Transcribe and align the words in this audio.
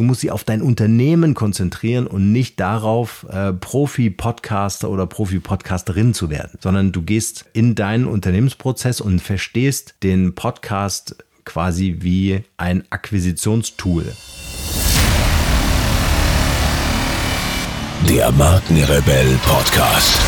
Du 0.00 0.06
musst 0.06 0.22
sie 0.22 0.30
auf 0.30 0.44
dein 0.44 0.62
Unternehmen 0.62 1.34
konzentrieren 1.34 2.06
und 2.06 2.32
nicht 2.32 2.58
darauf, 2.58 3.26
äh, 3.28 3.52
Profi-Podcaster 3.52 4.88
oder 4.88 5.06
Profi-Podcasterin 5.06 6.14
zu 6.14 6.30
werden, 6.30 6.58
sondern 6.62 6.90
du 6.90 7.02
gehst 7.02 7.44
in 7.52 7.74
deinen 7.74 8.06
Unternehmensprozess 8.06 9.02
und 9.02 9.20
verstehst 9.20 9.96
den 10.02 10.34
Podcast 10.34 11.16
quasi 11.44 11.96
wie 12.00 12.44
ein 12.56 12.84
Akquisitionstool. 12.88 14.10
Der 18.08 18.32
Markenrebell 18.32 19.38
Podcast. 19.44 20.18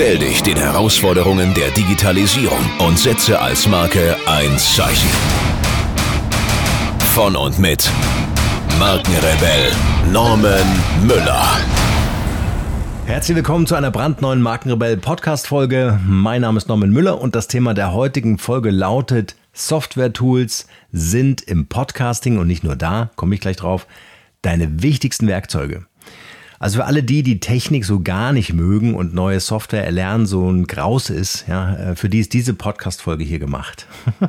Stell 0.00 0.16
dich 0.16 0.42
den 0.42 0.56
Herausforderungen 0.56 1.52
der 1.52 1.68
Digitalisierung 1.72 2.58
und 2.78 2.98
setze 2.98 3.38
als 3.38 3.68
Marke 3.68 4.16
ein 4.26 4.56
Zeichen. 4.56 5.10
Von 7.14 7.36
und 7.36 7.58
mit 7.58 7.90
Markenrebell 8.78 9.70
Norman 10.10 10.66
Müller. 11.06 11.44
Herzlich 13.04 13.36
willkommen 13.36 13.66
zu 13.66 13.74
einer 13.74 13.90
brandneuen 13.90 14.40
Markenrebell 14.40 14.96
Podcast 14.96 15.48
Folge. 15.48 16.00
Mein 16.06 16.40
Name 16.40 16.56
ist 16.56 16.68
Norman 16.68 16.92
Müller 16.92 17.20
und 17.20 17.34
das 17.34 17.46
Thema 17.46 17.74
der 17.74 17.92
heutigen 17.92 18.38
Folge 18.38 18.70
lautet 18.70 19.36
Software-Tools 19.52 20.66
sind 20.92 21.42
im 21.42 21.66
Podcasting 21.66 22.38
und 22.38 22.46
nicht 22.46 22.64
nur 22.64 22.74
da, 22.74 23.10
komme 23.16 23.34
ich 23.34 23.42
gleich 23.42 23.58
drauf, 23.58 23.86
deine 24.40 24.82
wichtigsten 24.82 25.26
Werkzeuge. 25.26 25.84
Also 26.60 26.80
für 26.80 26.84
alle 26.84 27.02
die, 27.02 27.22
die 27.22 27.40
Technik 27.40 27.86
so 27.86 28.00
gar 28.00 28.32
nicht 28.32 28.52
mögen 28.52 28.94
und 28.94 29.14
neue 29.14 29.40
Software 29.40 29.84
erlernen 29.84 30.26
so 30.26 30.48
ein 30.48 30.66
Graus 30.66 31.08
ist, 31.08 31.46
ja, 31.48 31.74
äh, 31.74 31.96
für 31.96 32.10
die 32.10 32.20
ist 32.20 32.34
diese 32.34 32.54
Podcast-Folge 32.54 33.24
hier 33.24 33.40
gemacht. 33.40 33.86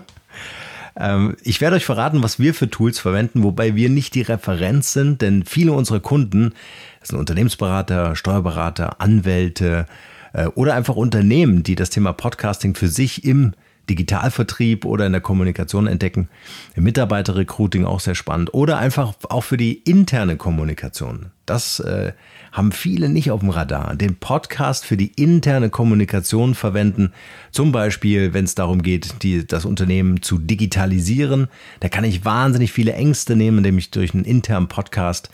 Ähm, 0.94 1.38
ich 1.42 1.62
werde 1.62 1.78
euch 1.78 1.86
verraten, 1.86 2.22
was 2.22 2.38
wir 2.38 2.54
für 2.54 2.70
Tools 2.70 3.00
verwenden, 3.00 3.44
wobei 3.44 3.78
wir 3.78 3.90
nicht 3.90 4.14
die 4.14 4.24
Referenz 4.24 4.92
sind, 4.92 5.22
denn 5.22 5.46
viele 5.46 5.72
unserer 5.72 6.02
Kunden, 6.02 6.52
das 7.00 7.08
sind 7.10 7.18
Unternehmensberater, 7.18 8.18
Steuerberater, 8.18 9.00
Anwälte 9.00 9.86
äh, 10.34 10.48
oder 10.48 10.74
einfach 10.74 10.98
Unternehmen, 10.98 11.64
die 11.64 11.76
das 11.76 11.92
Thema 11.92 12.12
Podcasting 12.12 12.76
für 12.76 12.90
sich 12.90 13.24
im 13.24 13.54
Digitalvertrieb 13.92 14.86
oder 14.86 15.06
in 15.06 15.12
der 15.12 15.20
Kommunikation 15.20 15.86
entdecken. 15.86 16.30
Mitarbeiterrecruiting 16.78 17.84
auch 17.84 18.00
sehr 18.00 18.16
spannend. 18.16 18.54
Oder 18.54 18.78
einfach 18.78 19.16
auch 19.30 19.44
für 19.44 19.58
die 19.58 19.74
interne 19.74 20.38
Kommunikation. 20.38 21.32
Das 21.46 21.82
äh, 21.82 22.14
haben 22.54 22.72
viele 22.72 23.10
nicht 23.10 23.32
auf 23.32 23.42
dem 23.42 23.50
Radar. 23.50 23.98
Den 23.98 24.16
Podcast 24.16 24.86
für 24.86 24.96
die 24.96 25.12
interne 25.22 25.70
Kommunikation 25.70 26.56
verwenden. 26.56 27.12
Zum 27.52 27.74
Beispiel, 27.74 28.34
wenn 28.34 28.46
es 28.46 28.56
darum 28.56 28.82
geht, 28.82 29.24
die, 29.24 29.46
das 29.46 29.66
Unternehmen 29.66 30.22
zu 30.22 30.38
digitalisieren. 30.38 31.50
Da 31.82 31.90
kann 31.90 32.06
ich 32.06 32.24
wahnsinnig 32.24 32.72
viele 32.72 32.94
Ängste 32.94 33.36
nehmen, 33.36 33.58
indem 33.58 33.78
ich 33.78 33.92
durch 33.92 34.14
einen 34.14 34.24
internen 34.24 34.70
Podcast 34.70 35.30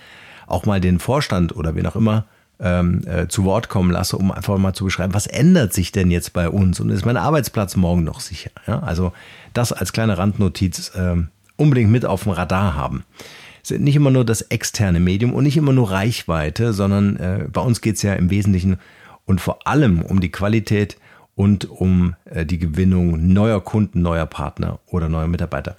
auch 0.47 0.65
mal 0.65 0.81
den 0.81 0.97
Vorstand 0.97 1.55
oder 1.55 1.75
wen 1.75 1.85
auch 1.85 1.95
immer 1.95 2.25
ähm, 2.59 3.01
äh, 3.05 3.27
zu 3.27 3.43
Wort 3.43 3.69
kommen 3.69 3.91
lasse, 3.91 4.17
um 4.17 4.31
einfach 4.31 4.57
mal 4.57 4.73
zu 4.73 4.85
beschreiben, 4.85 5.13
was 5.13 5.27
ändert 5.27 5.73
sich 5.73 5.91
denn 5.91 6.11
jetzt 6.11 6.33
bei 6.33 6.49
uns 6.49 6.79
und 6.79 6.89
ist 6.89 7.05
mein 7.05 7.17
Arbeitsplatz 7.17 7.75
morgen 7.75 8.03
noch 8.03 8.19
sicher? 8.19 8.51
Ja? 8.65 8.79
Also 8.79 9.13
das 9.53 9.71
als 9.71 9.93
kleine 9.93 10.17
Randnotiz 10.17 10.89
äh, 10.95 11.15
unbedingt 11.55 11.91
mit 11.91 12.05
auf 12.05 12.23
dem 12.23 12.31
Radar 12.31 12.75
haben. 12.75 13.03
Es 13.63 13.71
ist 13.71 13.81
nicht 13.81 13.95
immer 13.95 14.11
nur 14.11 14.25
das 14.25 14.41
externe 14.41 14.99
Medium 14.99 15.33
und 15.33 15.43
nicht 15.43 15.57
immer 15.57 15.73
nur 15.73 15.91
Reichweite, 15.91 16.73
sondern 16.73 17.17
äh, 17.17 17.47
bei 17.51 17.61
uns 17.61 17.81
geht 17.81 17.97
es 17.97 18.01
ja 18.01 18.13
im 18.13 18.29
Wesentlichen 18.29 18.77
und 19.25 19.41
vor 19.41 19.67
allem 19.67 20.01
um 20.01 20.21
die 20.21 20.31
Qualität 20.31 20.97
und 21.35 21.69
um 21.69 22.15
äh, 22.25 22.45
die 22.45 22.57
Gewinnung 22.57 23.33
neuer 23.33 23.61
Kunden, 23.61 24.01
neuer 24.01 24.25
Partner 24.25 24.79
oder 24.87 25.09
neuer 25.09 25.27
Mitarbeiter. 25.27 25.77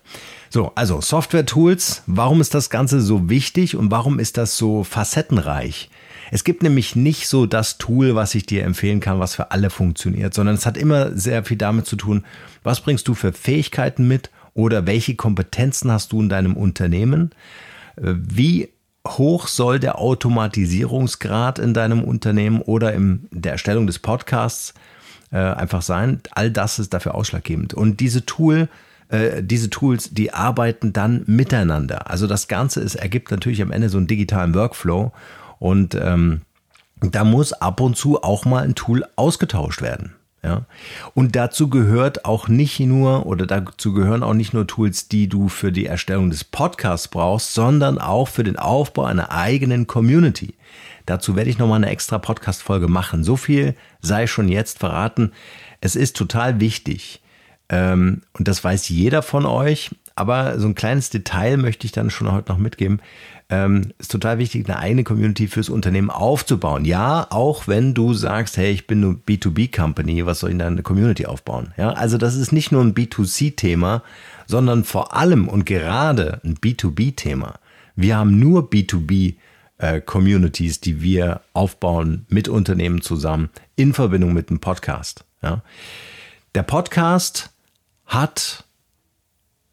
So, 0.51 0.73
also 0.77 1.01
Software-Tools, 1.01 2.05
warum 2.07 2.41
ist 2.41 2.55
das 2.55 2.71
Ganze 2.71 3.01
so 3.01 3.29
wichtig 3.29 3.75
und 3.75 3.91
warum 3.91 4.21
ist 4.21 4.37
das 4.37 4.57
so 4.57 4.85
facettenreich? 4.85 5.91
Es 6.31 6.45
gibt 6.45 6.63
nämlich 6.63 6.97
nicht 6.97 7.29
so 7.29 7.47
das 7.47 7.79
Tool, 7.79 8.15
was 8.15 8.35
ich 8.35 8.47
dir 8.47 8.65
empfehlen 8.65 9.01
kann, 9.01 9.21
was 9.21 9.35
für 9.35 9.51
alle 9.51 9.71
funktioniert, 9.71 10.35
sondern 10.35 10.55
es 10.57 10.67
hat 10.67 10.77
immer 10.77 11.17
sehr 11.17 11.45
viel 11.45 11.57
damit 11.57 11.87
zu 11.87 11.97
tun, 11.97 12.25
was 12.63 12.81
bringst 12.81 13.09
du 13.09 13.15
für 13.15 13.33
Fähigkeiten 13.33 14.07
mit 14.09 14.31
oder 14.55 14.87
welche 14.87 15.15
Kompetenzen 15.15 15.91
hast 15.91 16.13
du 16.13 16.21
in 16.21 16.29
deinem 16.29 16.57
Unternehmen? 16.57 17.31
Äh, 17.97 18.15
wie 18.17 18.69
hoch 19.07 19.49
soll 19.49 19.79
der 19.79 19.99
Automatisierungsgrad 19.99 21.59
in 21.59 21.73
deinem 21.75 22.05
Unternehmen 22.05 22.61
oder 22.61 22.93
in 22.93 23.29
der 23.31 23.53
Erstellung 23.53 23.87
des 23.87 23.99
Podcasts 23.99 24.75
äh, 25.31 25.39
einfach 25.39 25.83
sein? 25.83 26.21
All 26.33 26.51
das 26.51 26.79
ist 26.79 26.93
dafür 26.93 27.15
ausschlaggebend. 27.15 27.73
Und 27.73 28.01
diese 28.01 28.27
Tool, 28.27 28.69
äh, 29.09 29.43
diese 29.43 29.71
Tools, 29.71 30.11
die 30.13 30.35
arbeiten 30.35 30.93
dann 30.93 31.23
miteinander. 31.27 32.11
Also 32.11 32.27
das 32.27 32.49
Ganze 32.49 32.81
ist, 32.81 32.97
ergibt 32.97 33.31
natürlich 33.31 33.63
am 33.63 33.71
Ende 33.71 33.89
so 33.89 33.99
einen 33.99 34.09
digitalen 34.09 34.55
Workflow 34.55 35.13
und 35.59 35.95
ähm, 35.95 36.43
da 37.01 37.25
muss 37.25 37.53
ab 37.53 37.81
und 37.81 37.97
zu 37.97 38.23
auch 38.23 38.45
mal 38.45 38.65
ein 38.65 38.75
Tool 38.75 39.05
ausgetauscht 39.17 39.83
werden. 39.83 40.15
Ja. 40.43 40.67
Und 41.15 41.35
dazu 41.35 41.69
gehört 41.69 42.25
auch 42.25 42.47
nicht 42.49 42.79
nur 42.81 43.27
oder 43.27 43.47
dazu 43.47 43.93
gehören 43.93 44.23
auch 44.23 44.35
nicht 44.35 44.55
nur 44.55 44.67
Tools, 44.67 45.09
die 45.09 45.29
du 45.29 45.49
für 45.49 45.73
die 45.73 45.87
Erstellung 45.87 46.31
des 46.31 46.45
Podcasts 46.45 47.09
brauchst, 47.09 47.55
sondern 47.55 47.99
auch 47.99 48.29
für 48.29 48.45
den 48.45 48.57
Aufbau 48.57 49.05
einer 49.05 49.33
eigenen 49.33 49.87
Community. 49.89 50.55
Dazu 51.07 51.35
werde 51.35 51.51
ich 51.51 51.59
nochmal 51.59 51.79
eine 51.79 51.91
extra 51.91 52.19
Podcast-Folge 52.19 52.87
machen. 52.87 53.25
So 53.25 53.37
viel 53.37 53.75
sei 54.01 54.27
schon 54.27 54.49
jetzt 54.49 54.79
verraten. 54.79 55.33
Es 55.81 55.97
ist 55.97 56.17
total 56.17 56.61
wichtig. 56.61 57.21
Ähm, 57.69 58.23
und 58.33 58.47
das 58.47 58.63
weiß 58.63 58.89
jeder 58.89 59.23
von 59.23 59.45
euch. 59.45 59.91
Aber 60.19 60.59
so 60.59 60.67
ein 60.67 60.75
kleines 60.75 61.11
Detail 61.11 61.57
möchte 61.57 61.87
ich 61.87 61.93
dann 61.93 62.11
schon 62.11 62.31
heute 62.33 62.53
noch 62.53 62.59
mitgeben 62.59 63.01
ähm, 63.51 63.93
ist 63.99 64.11
total 64.11 64.39
wichtig, 64.39 64.69
eine 64.69 64.79
eigene 64.79 65.05
Community 65.05 65.49
fürs 65.49 65.71
Unternehmen 65.71 66.11
aufzubauen. 66.11 66.85
Ja, 66.85 67.27
auch 67.31 67.67
wenn 67.67 67.95
du 67.95 68.13
sagst, 68.13 68.59
hey, 68.59 68.71
ich 68.71 68.87
bin 68.87 69.03
eine 69.03 69.15
B2B-Company, 69.15 70.27
was 70.27 70.41
soll 70.41 70.51
ich 70.51 70.59
denn 70.59 70.67
eine 70.67 70.83
Community 70.83 71.25
aufbauen? 71.27 71.73
Ja, 71.79 71.91
also 71.91 72.19
das 72.19 72.35
ist 72.35 72.53
nicht 72.53 72.73
nur 72.73 72.83
ein 72.83 72.95
B2C-Thema, 72.95 74.03
sondern 74.47 74.85
vor 74.85 75.17
allem 75.17 75.49
und 75.49 75.65
gerade 75.65 76.41
ein 76.45 76.57
B2B-Thema. 76.57 77.55
Wir 77.97 78.19
haben 78.19 78.39
nur 78.39 78.69
B2B 78.69 79.37
äh, 79.79 80.01
Communities, 80.03 80.81
die 80.81 81.01
wir 81.01 81.41
aufbauen 81.55 82.27
mit 82.29 82.49
Unternehmen 82.49 83.01
zusammen 83.01 83.49
in 83.77 83.95
Verbindung 83.95 84.35
mit 84.35 84.51
dem 84.51 84.61
Podcast. 84.61 85.25
Ja. 85.43 85.63
Der 86.55 86.65
Podcast 86.65 87.51
hat 88.05 88.65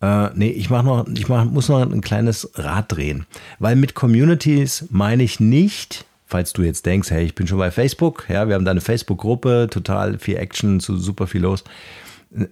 äh, 0.05 0.29
nee, 0.35 0.49
ich 0.49 0.69
mach 0.69 0.83
noch, 0.83 1.07
ich 1.07 1.27
mach, 1.27 1.45
muss 1.45 1.69
noch 1.69 1.81
ein 1.81 2.01
kleines 2.01 2.51
Rad 2.55 2.91
drehen. 2.91 3.25
Weil 3.59 3.75
mit 3.75 3.95
Communities 3.95 4.85
meine 4.89 5.23
ich 5.23 5.39
nicht, 5.39 6.05
falls 6.25 6.53
du 6.53 6.61
jetzt 6.61 6.85
denkst, 6.85 7.09
hey, 7.09 7.25
ich 7.25 7.33
bin 7.33 7.47
schon 7.47 7.57
bei 7.57 7.71
Facebook, 7.71 8.25
ja, 8.29 8.47
wir 8.47 8.55
haben 8.55 8.66
da 8.66 8.71
eine 8.71 8.81
Facebook-Gruppe, 8.81 9.67
total 9.71 10.19
viel 10.19 10.38
Action, 10.38 10.79
super 10.79 11.27
viel 11.27 11.41
los. 11.41 11.63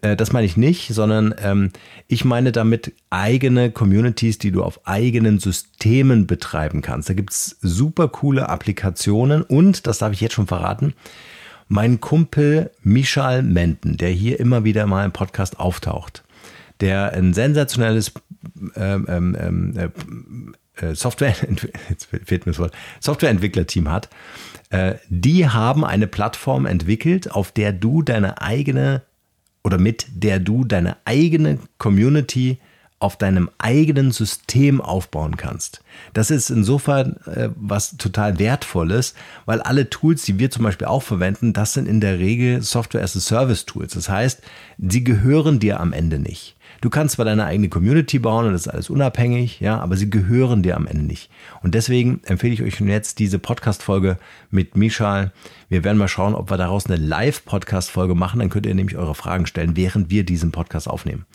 Äh, 0.01 0.15
das 0.15 0.33
meine 0.33 0.45
ich 0.45 0.57
nicht, 0.57 0.93
sondern 0.93 1.35
ähm, 1.43 1.69
ich 2.07 2.25
meine 2.25 2.51
damit 2.51 2.93
eigene 3.11 3.71
Communities, 3.71 4.39
die 4.39 4.51
du 4.51 4.63
auf 4.63 4.87
eigenen 4.87 5.39
Systemen 5.39 6.25
betreiben 6.25 6.81
kannst. 6.81 7.09
Da 7.09 7.13
gibt's 7.13 7.57
super 7.61 8.07
coole 8.07 8.49
Applikationen 8.49 9.43
und, 9.43 9.85
das 9.85 9.99
darf 9.99 10.13
ich 10.13 10.21
jetzt 10.21 10.33
schon 10.33 10.47
verraten, 10.47 10.93
mein 11.67 11.99
Kumpel 12.01 12.71
Michal 12.83 13.43
Menten, 13.43 13.97
der 13.97 14.09
hier 14.09 14.39
immer 14.39 14.63
wieder 14.63 14.85
mal 14.85 15.05
im 15.05 15.11
Podcast 15.11 15.59
auftaucht, 15.59 16.23
der 16.79 17.13
ein 17.13 17.33
sensationelles 17.33 18.11
ähm, 18.75 19.05
ähm, 19.07 19.37
ähm 19.39 19.77
äh, 19.77 19.89
äh, 20.75 20.95
Software, 20.95 21.35
jetzt 21.89 22.05
fehlt 22.05 22.45
mir 22.45 22.51
das 22.51 22.59
Wort, 22.59 22.73
Softwareentwicklerteam 22.99 23.89
hat, 23.89 24.09
äh, 24.69 24.95
die 25.09 25.47
haben 25.47 25.85
eine 25.85 26.07
Plattform 26.07 26.65
entwickelt, 26.65 27.31
auf 27.31 27.51
der 27.51 27.73
du 27.73 28.01
deine 28.01 28.41
eigene 28.41 29.03
oder 29.63 29.77
mit 29.77 30.07
der 30.11 30.39
du 30.39 30.65
deine 30.65 30.97
eigene 31.05 31.59
Community 31.77 32.59
auf 32.99 33.17
deinem 33.17 33.49
eigenen 33.57 34.11
System 34.11 34.79
aufbauen 34.79 35.35
kannst. 35.35 35.83
Das 36.13 36.31
ist 36.31 36.49
insofern 36.49 37.17
äh, 37.27 37.49
was 37.55 37.97
total 37.97 38.39
wertvolles, 38.39 39.13
weil 39.45 39.61
alle 39.61 39.89
Tools, 39.89 40.23
die 40.23 40.39
wir 40.39 40.49
zum 40.51 40.63
Beispiel 40.63 40.87
auch 40.87 41.03
verwenden, 41.03 41.51
das 41.51 41.73
sind 41.73 41.87
in 41.87 41.99
der 41.99 42.17
Regel 42.17 42.61
Software 42.61 43.03
as 43.03 43.17
a 43.17 43.19
Service 43.19 43.65
Tools. 43.65 43.93
Das 43.93 44.07
heißt, 44.07 44.41
sie 44.77 45.03
gehören 45.03 45.59
dir 45.59 45.81
am 45.81 45.91
Ende 45.91 46.17
nicht. 46.17 46.55
Du 46.81 46.89
kannst 46.89 47.15
zwar 47.15 47.25
deine 47.25 47.45
eigene 47.45 47.69
Community 47.69 48.19
bauen 48.19 48.45
und 48.45 48.53
das 48.53 48.67
ist 48.67 48.73
alles 48.73 48.89
unabhängig, 48.89 49.59
ja, 49.59 49.79
aber 49.79 49.95
sie 49.95 50.09
gehören 50.09 50.63
dir 50.63 50.75
am 50.75 50.87
Ende 50.87 51.03
nicht. 51.03 51.29
Und 51.61 51.75
deswegen 51.75 52.21
empfehle 52.25 52.53
ich 52.53 52.61
euch 52.61 52.75
schon 52.75 52.87
jetzt 52.87 53.19
diese 53.19 53.39
Podcast-Folge 53.39 54.17
mit 54.51 54.75
Michal. 54.75 55.31
Wir 55.69 55.83
werden 55.83 55.97
mal 55.97 56.07
schauen, 56.07 56.35
ob 56.35 56.51
wir 56.51 56.57
daraus 56.57 56.85
eine 56.85 56.97
Live-Podcast-Folge 56.97 58.15
machen. 58.15 58.39
Dann 58.39 58.49
könnt 58.49 58.65
ihr 58.65 58.75
nämlich 58.75 58.97
eure 58.97 59.15
Fragen 59.15 59.45
stellen, 59.45 59.75
während 59.75 60.09
wir 60.09 60.25
diesen 60.25 60.51
Podcast 60.51 60.89
aufnehmen. 60.89 61.25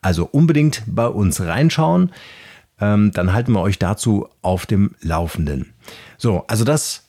Also 0.00 0.26
unbedingt 0.26 0.82
bei 0.86 1.06
uns 1.06 1.40
reinschauen. 1.40 2.12
Ähm, 2.80 3.12
dann 3.12 3.32
halten 3.32 3.52
wir 3.52 3.60
euch 3.60 3.78
dazu 3.78 4.28
auf 4.42 4.66
dem 4.66 4.94
Laufenden. 5.00 5.72
So, 6.18 6.44
also 6.48 6.64
das 6.64 7.03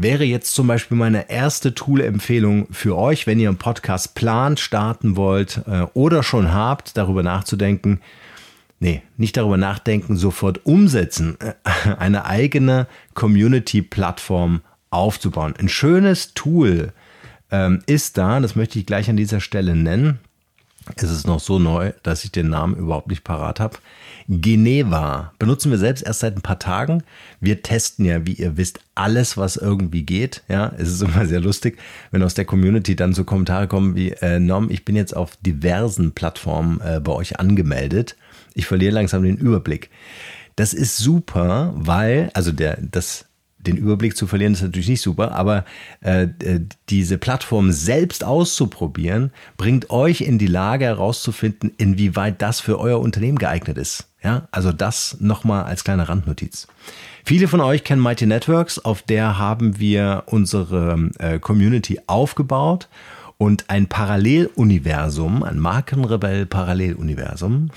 wäre 0.00 0.24
jetzt 0.24 0.54
zum 0.54 0.68
Beispiel 0.68 0.96
meine 0.96 1.28
erste 1.28 1.74
Tool-Empfehlung 1.74 2.68
für 2.70 2.96
euch, 2.96 3.26
wenn 3.26 3.40
ihr 3.40 3.48
einen 3.48 3.58
Podcast 3.58 4.14
plant, 4.14 4.60
starten 4.60 5.16
wollt 5.16 5.62
äh, 5.66 5.86
oder 5.92 6.22
schon 6.22 6.52
habt, 6.52 6.96
darüber 6.96 7.24
nachzudenken. 7.24 8.00
Nee, 8.78 9.02
nicht 9.16 9.36
darüber 9.36 9.56
nachdenken, 9.56 10.16
sofort 10.16 10.64
umsetzen, 10.64 11.36
äh, 11.40 11.54
eine 11.98 12.26
eigene 12.26 12.86
Community-Plattform 13.14 14.60
aufzubauen. 14.90 15.54
Ein 15.58 15.68
schönes 15.68 16.32
Tool 16.32 16.92
ähm, 17.50 17.80
ist 17.86 18.18
da, 18.18 18.38
das 18.38 18.54
möchte 18.54 18.78
ich 18.78 18.86
gleich 18.86 19.10
an 19.10 19.16
dieser 19.16 19.40
Stelle 19.40 19.74
nennen. 19.74 20.20
Es 20.96 21.10
ist 21.10 21.26
noch 21.26 21.40
so 21.40 21.58
neu, 21.58 21.92
dass 22.02 22.24
ich 22.24 22.32
den 22.32 22.48
Namen 22.48 22.76
überhaupt 22.76 23.08
nicht 23.08 23.24
parat 23.24 23.60
habe. 23.60 23.78
Geneva 24.28 25.32
benutzen 25.38 25.70
wir 25.70 25.78
selbst 25.78 26.02
erst 26.02 26.20
seit 26.20 26.36
ein 26.36 26.42
paar 26.42 26.58
Tagen. 26.58 27.02
Wir 27.40 27.62
testen 27.62 28.04
ja, 28.04 28.26
wie 28.26 28.34
ihr 28.34 28.56
wisst, 28.56 28.80
alles, 28.94 29.36
was 29.36 29.56
irgendwie 29.56 30.02
geht. 30.02 30.42
Ja, 30.48 30.72
es 30.76 30.88
ist 30.90 31.02
immer 31.02 31.26
sehr 31.26 31.40
lustig, 31.40 31.78
wenn 32.10 32.22
aus 32.22 32.34
der 32.34 32.44
Community 32.44 32.94
dann 32.94 33.14
so 33.14 33.24
Kommentare 33.24 33.68
kommen 33.68 33.94
wie, 33.96 34.10
äh, 34.10 34.38
Nom, 34.38 34.70
ich 34.70 34.84
bin 34.84 34.96
jetzt 34.96 35.16
auf 35.16 35.36
diversen 35.36 36.12
Plattformen 36.12 36.80
äh, 36.80 37.00
bei 37.00 37.12
euch 37.12 37.38
angemeldet. 37.40 38.16
Ich 38.54 38.66
verliere 38.66 38.94
langsam 38.94 39.22
den 39.22 39.36
Überblick. 39.36 39.90
Das 40.56 40.74
ist 40.74 40.96
super, 40.96 41.72
weil, 41.76 42.30
also 42.34 42.50
der, 42.52 42.78
das 42.80 43.27
den 43.68 43.76
Überblick 43.76 44.16
zu 44.16 44.26
verlieren 44.26 44.54
ist 44.54 44.62
natürlich 44.62 44.88
nicht 44.88 45.02
super, 45.02 45.32
aber 45.32 45.64
äh, 46.00 46.28
diese 46.88 47.18
Plattform 47.18 47.70
selbst 47.70 48.24
auszuprobieren, 48.24 49.30
bringt 49.56 49.90
euch 49.90 50.22
in 50.22 50.38
die 50.38 50.46
Lage 50.46 50.86
herauszufinden, 50.86 51.72
inwieweit 51.76 52.40
das 52.42 52.60
für 52.60 52.80
euer 52.80 53.00
Unternehmen 53.00 53.38
geeignet 53.38 53.78
ist. 53.78 54.08
Ja, 54.22 54.48
also 54.50 54.72
das 54.72 55.18
nochmal 55.20 55.64
als 55.64 55.84
kleine 55.84 56.08
Randnotiz. 56.08 56.66
Viele 57.24 57.46
von 57.46 57.60
euch 57.60 57.84
kennen 57.84 58.02
Mighty 58.02 58.26
Networks, 58.26 58.78
auf 58.78 59.02
der 59.02 59.38
haben 59.38 59.78
wir 59.78 60.24
unsere 60.26 61.10
äh, 61.18 61.38
Community 61.38 62.00
aufgebaut 62.06 62.88
und 63.36 63.68
ein 63.68 63.86
Paralleluniversum, 63.86 65.44
ein 65.44 65.58
Markenrebell-Paralleluniversum, 65.58 67.70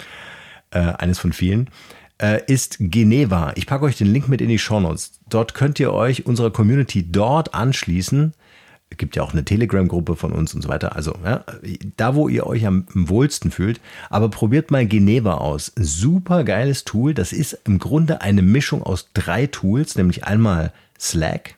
äh, 0.70 0.78
eines 0.78 1.18
von 1.18 1.32
vielen, 1.32 1.68
ist 2.46 2.76
Geneva. 2.78 3.52
Ich 3.56 3.66
packe 3.66 3.84
euch 3.84 3.96
den 3.96 4.12
Link 4.12 4.28
mit 4.28 4.40
in 4.40 4.48
die 4.48 4.58
Show 4.58 4.80
Notes. 4.80 5.20
Dort 5.28 5.54
könnt 5.54 5.80
ihr 5.80 5.92
euch 5.92 6.26
unserer 6.26 6.50
Community 6.50 7.10
dort 7.10 7.54
anschließen. 7.54 8.34
Es 8.90 8.98
gibt 8.98 9.16
ja 9.16 9.22
auch 9.22 9.32
eine 9.32 9.44
Telegram-Gruppe 9.44 10.16
von 10.16 10.32
uns 10.32 10.54
und 10.54 10.62
so 10.62 10.68
weiter. 10.68 10.94
Also 10.94 11.14
ja, 11.24 11.44
da, 11.96 12.14
wo 12.14 12.28
ihr 12.28 12.46
euch 12.46 12.66
am 12.66 12.86
wohlsten 12.92 13.50
fühlt. 13.50 13.80
Aber 14.10 14.28
probiert 14.28 14.70
mal 14.70 14.86
Geneva 14.86 15.34
aus. 15.34 15.72
Super 15.76 16.44
geiles 16.44 16.84
Tool. 16.84 17.14
Das 17.14 17.32
ist 17.32 17.58
im 17.64 17.78
Grunde 17.78 18.20
eine 18.20 18.42
Mischung 18.42 18.82
aus 18.82 19.08
drei 19.14 19.46
Tools, 19.46 19.96
nämlich 19.96 20.24
einmal 20.24 20.72
Slack, 21.02 21.56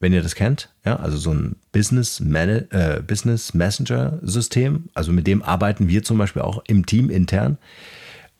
wenn 0.00 0.14
ihr 0.14 0.22
das 0.22 0.34
kennt, 0.34 0.70
ja, 0.84 0.96
also 0.96 1.18
so 1.18 1.34
ein 1.34 1.56
Business, 1.72 2.20
äh, 2.20 3.02
Business 3.06 3.52
Messenger 3.52 4.18
System, 4.22 4.88
also 4.94 5.12
mit 5.12 5.26
dem 5.26 5.42
arbeiten 5.42 5.88
wir 5.88 6.02
zum 6.02 6.16
Beispiel 6.16 6.42
auch 6.42 6.62
im 6.66 6.86
Team 6.86 7.10
intern 7.10 7.58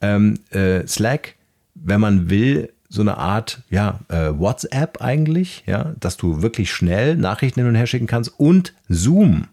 ähm, 0.00 0.38
äh, 0.50 0.86
Slack, 0.86 1.34
wenn 1.74 2.00
man 2.00 2.30
will, 2.30 2.72
so 2.88 3.02
eine 3.02 3.18
Art 3.18 3.60
ja, 3.68 4.00
äh, 4.08 4.30
WhatsApp 4.30 5.02
eigentlich, 5.02 5.62
ja, 5.66 5.94
dass 6.00 6.16
du 6.16 6.42
wirklich 6.42 6.70
schnell 6.72 7.16
Nachrichten 7.16 7.60
hin 7.60 7.68
und 7.68 7.74
her 7.74 7.86
schicken 7.86 8.06
kannst 8.06 8.38
und 8.40 8.72
Zoom. 8.88 9.48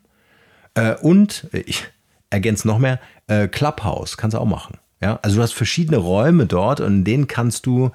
Äh, 0.74 0.96
und 0.96 1.48
ich 1.52 1.86
ergänze 2.30 2.68
noch 2.68 2.80
mehr, 2.80 3.00
äh, 3.28 3.48
Clubhouse 3.48 4.18
kannst 4.18 4.36
du 4.36 4.40
auch 4.40 4.46
machen. 4.46 4.78
Ja, 5.02 5.20
also 5.22 5.38
du 5.38 5.42
hast 5.42 5.54
verschiedene 5.54 5.98
Räume 5.98 6.46
dort 6.46 6.80
und 6.80 6.94
in 6.94 7.04
denen 7.04 7.28
kannst 7.28 7.66
du 7.66 7.92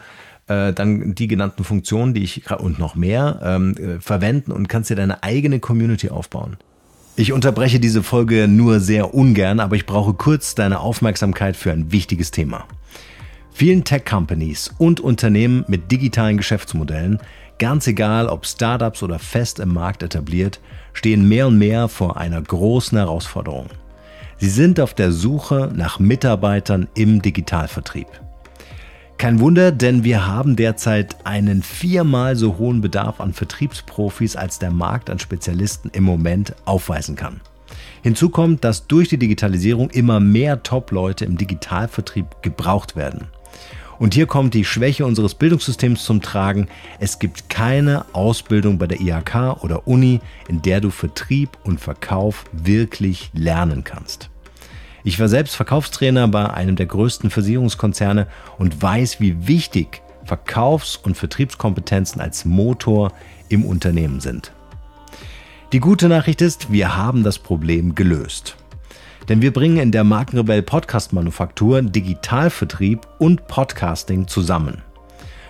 äh, 0.46 0.72
dann 0.72 1.14
die 1.14 1.28
genannten 1.28 1.64
Funktionen, 1.64 2.12
die 2.12 2.22
ich 2.22 2.50
und 2.50 2.78
noch 2.78 2.94
mehr 2.94 3.40
ähm, 3.42 3.74
äh, 3.76 4.00
verwenden 4.00 4.52
und 4.52 4.68
kannst 4.68 4.90
dir 4.90 4.96
deine 4.96 5.22
eigene 5.22 5.60
Community 5.60 6.10
aufbauen. 6.10 6.58
Ich 7.16 7.32
unterbreche 7.32 7.80
diese 7.80 8.02
Folge 8.02 8.48
nur 8.48 8.80
sehr 8.80 9.14
ungern, 9.14 9.60
aber 9.60 9.76
ich 9.76 9.84
brauche 9.84 10.14
kurz 10.14 10.54
deine 10.54 10.80
Aufmerksamkeit 10.80 11.56
für 11.56 11.72
ein 11.72 11.92
wichtiges 11.92 12.30
Thema. 12.30 12.64
Vielen 13.52 13.84
Tech-Companies 13.84 14.74
und 14.78 15.00
Unternehmen 15.00 15.64
mit 15.68 15.92
digitalen 15.92 16.38
Geschäftsmodellen, 16.38 17.18
ganz 17.58 17.86
egal 17.86 18.26
ob 18.28 18.46
Startups 18.46 19.02
oder 19.02 19.18
fest 19.18 19.58
im 19.58 19.74
Markt 19.74 20.02
etabliert, 20.02 20.60
stehen 20.94 21.28
mehr 21.28 21.48
und 21.48 21.58
mehr 21.58 21.88
vor 21.88 22.16
einer 22.16 22.40
großen 22.40 22.96
Herausforderung. 22.96 23.66
Sie 24.38 24.48
sind 24.48 24.80
auf 24.80 24.94
der 24.94 25.12
Suche 25.12 25.70
nach 25.74 25.98
Mitarbeitern 25.98 26.88
im 26.94 27.20
Digitalvertrieb. 27.20 28.06
Kein 29.20 29.38
Wunder, 29.38 29.70
denn 29.70 30.02
wir 30.02 30.26
haben 30.26 30.56
derzeit 30.56 31.26
einen 31.26 31.62
viermal 31.62 32.36
so 32.36 32.56
hohen 32.56 32.80
Bedarf 32.80 33.20
an 33.20 33.34
Vertriebsprofis, 33.34 34.34
als 34.34 34.58
der 34.58 34.70
Markt 34.70 35.10
an 35.10 35.18
Spezialisten 35.18 35.90
im 35.92 36.04
Moment 36.04 36.54
aufweisen 36.64 37.16
kann. 37.16 37.42
Hinzu 38.02 38.30
kommt, 38.30 38.64
dass 38.64 38.86
durch 38.86 39.10
die 39.10 39.18
Digitalisierung 39.18 39.90
immer 39.90 40.20
mehr 40.20 40.62
Top-Leute 40.62 41.26
im 41.26 41.36
Digitalvertrieb 41.36 42.40
gebraucht 42.40 42.96
werden. 42.96 43.26
Und 43.98 44.14
hier 44.14 44.24
kommt 44.24 44.54
die 44.54 44.64
Schwäche 44.64 45.04
unseres 45.04 45.34
Bildungssystems 45.34 46.02
zum 46.02 46.22
Tragen. 46.22 46.68
Es 46.98 47.18
gibt 47.18 47.50
keine 47.50 48.06
Ausbildung 48.14 48.78
bei 48.78 48.86
der 48.86 49.02
IHK 49.02 49.62
oder 49.62 49.86
Uni, 49.86 50.20
in 50.48 50.62
der 50.62 50.80
du 50.80 50.88
Vertrieb 50.88 51.50
und 51.62 51.78
Verkauf 51.78 52.44
wirklich 52.52 53.30
lernen 53.34 53.84
kannst. 53.84 54.30
Ich 55.02 55.18
war 55.18 55.28
selbst 55.28 55.56
Verkaufstrainer 55.56 56.28
bei 56.28 56.50
einem 56.50 56.76
der 56.76 56.86
größten 56.86 57.30
Versicherungskonzerne 57.30 58.26
und 58.58 58.82
weiß, 58.82 59.20
wie 59.20 59.46
wichtig 59.46 60.02
Verkaufs- 60.24 60.96
und 60.96 61.16
Vertriebskompetenzen 61.16 62.20
als 62.20 62.44
Motor 62.44 63.12
im 63.48 63.64
Unternehmen 63.64 64.20
sind. 64.20 64.52
Die 65.72 65.80
gute 65.80 66.08
Nachricht 66.08 66.42
ist, 66.42 66.70
wir 66.72 66.96
haben 66.96 67.22
das 67.22 67.38
Problem 67.38 67.94
gelöst. 67.94 68.56
Denn 69.28 69.40
wir 69.42 69.52
bringen 69.52 69.78
in 69.78 69.92
der 69.92 70.04
Markenrebell 70.04 70.62
Podcast 70.62 71.12
Manufaktur 71.12 71.80
Digitalvertrieb 71.82 73.06
und 73.18 73.46
Podcasting 73.46 74.26
zusammen. 74.26 74.82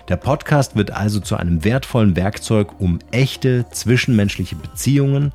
Der 0.09 0.17
Podcast 0.17 0.77
wird 0.77 0.91
also 0.91 1.21
zu 1.21 1.37
einem 1.37 1.65
wertvollen 1.65 2.17
Werkzeug, 2.17 2.81
um 2.81 2.99
echte 3.11 3.65
zwischenmenschliche 3.71 4.57
Beziehungen 4.57 5.33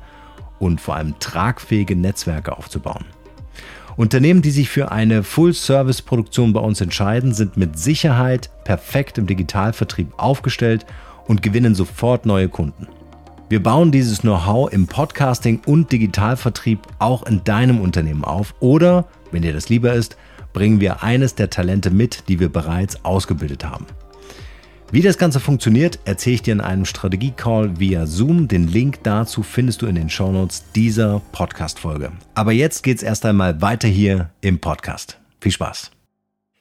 und 0.58 0.80
vor 0.80 0.96
allem 0.96 1.18
tragfähige 1.18 1.96
Netzwerke 1.96 2.56
aufzubauen. 2.56 3.04
Unternehmen, 3.96 4.42
die 4.42 4.50
sich 4.50 4.68
für 4.68 4.92
eine 4.92 5.22
Full-Service-Produktion 5.22 6.52
bei 6.52 6.60
uns 6.60 6.82
entscheiden, 6.82 7.32
sind 7.32 7.56
mit 7.56 7.78
Sicherheit 7.78 8.50
perfekt 8.64 9.16
im 9.16 9.26
Digitalvertrieb 9.26 10.12
aufgestellt 10.18 10.84
und 11.26 11.40
gewinnen 11.40 11.74
sofort 11.74 12.26
neue 12.26 12.50
Kunden. 12.50 12.88
Wir 13.48 13.62
bauen 13.62 13.92
dieses 13.92 14.20
Know-how 14.20 14.70
im 14.70 14.86
Podcasting 14.86 15.60
und 15.64 15.92
Digitalvertrieb 15.92 16.80
auch 16.98 17.24
in 17.24 17.42
deinem 17.44 17.80
Unternehmen 17.80 18.24
auf 18.24 18.54
oder, 18.60 19.06
wenn 19.30 19.42
dir 19.42 19.54
das 19.54 19.70
lieber 19.70 19.94
ist, 19.94 20.18
bringen 20.52 20.80
wir 20.80 21.02
eines 21.02 21.34
der 21.34 21.48
Talente 21.48 21.90
mit, 21.90 22.28
die 22.28 22.38
wir 22.38 22.50
bereits 22.50 23.02
ausgebildet 23.02 23.64
haben. 23.64 23.86
Wie 24.92 25.02
das 25.02 25.18
Ganze 25.18 25.40
funktioniert, 25.40 25.98
erzähle 26.04 26.34
ich 26.34 26.42
dir 26.42 26.52
in 26.52 26.60
einem 26.60 26.84
Strategie-Call 26.84 27.80
via 27.80 28.06
Zoom. 28.06 28.46
Den 28.46 28.68
Link 28.68 29.02
dazu 29.02 29.42
findest 29.42 29.82
du 29.82 29.86
in 29.86 29.96
den 29.96 30.08
Shownotes 30.08 30.62
dieser 30.76 31.20
Podcast-Folge. 31.32 32.12
Aber 32.34 32.52
jetzt 32.52 32.84
geht's 32.84 33.02
erst 33.02 33.26
einmal 33.26 33.60
weiter 33.60 33.88
hier 33.88 34.30
im 34.42 34.60
Podcast. 34.60 35.18
Viel 35.40 35.50
Spaß! 35.50 35.90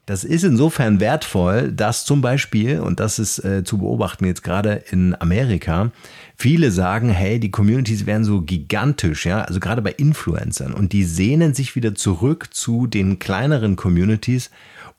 Das 0.07 0.23
ist 0.23 0.43
insofern 0.43 0.99
wertvoll, 0.99 1.71
dass 1.71 2.05
zum 2.05 2.21
Beispiel, 2.21 2.79
und 2.79 2.99
das 2.99 3.19
ist 3.19 3.39
äh, 3.45 3.63
zu 3.63 3.77
beobachten 3.77 4.25
jetzt 4.25 4.43
gerade 4.43 4.83
in 4.89 5.19
Amerika, 5.19 5.91
viele 6.35 6.71
sagen, 6.71 7.09
hey, 7.09 7.39
die 7.39 7.51
Communities 7.51 8.07
werden 8.07 8.23
so 8.23 8.41
gigantisch, 8.41 9.27
ja, 9.27 9.41
also 9.41 9.59
gerade 9.59 9.81
bei 9.83 9.91
Influencern 9.91 10.73
und 10.73 10.93
die 10.93 11.03
sehnen 11.03 11.53
sich 11.53 11.75
wieder 11.75 11.93
zurück 11.93 12.49
zu 12.51 12.87
den 12.87 13.17
kleineren 13.17 13.75
Communities, 13.75 14.49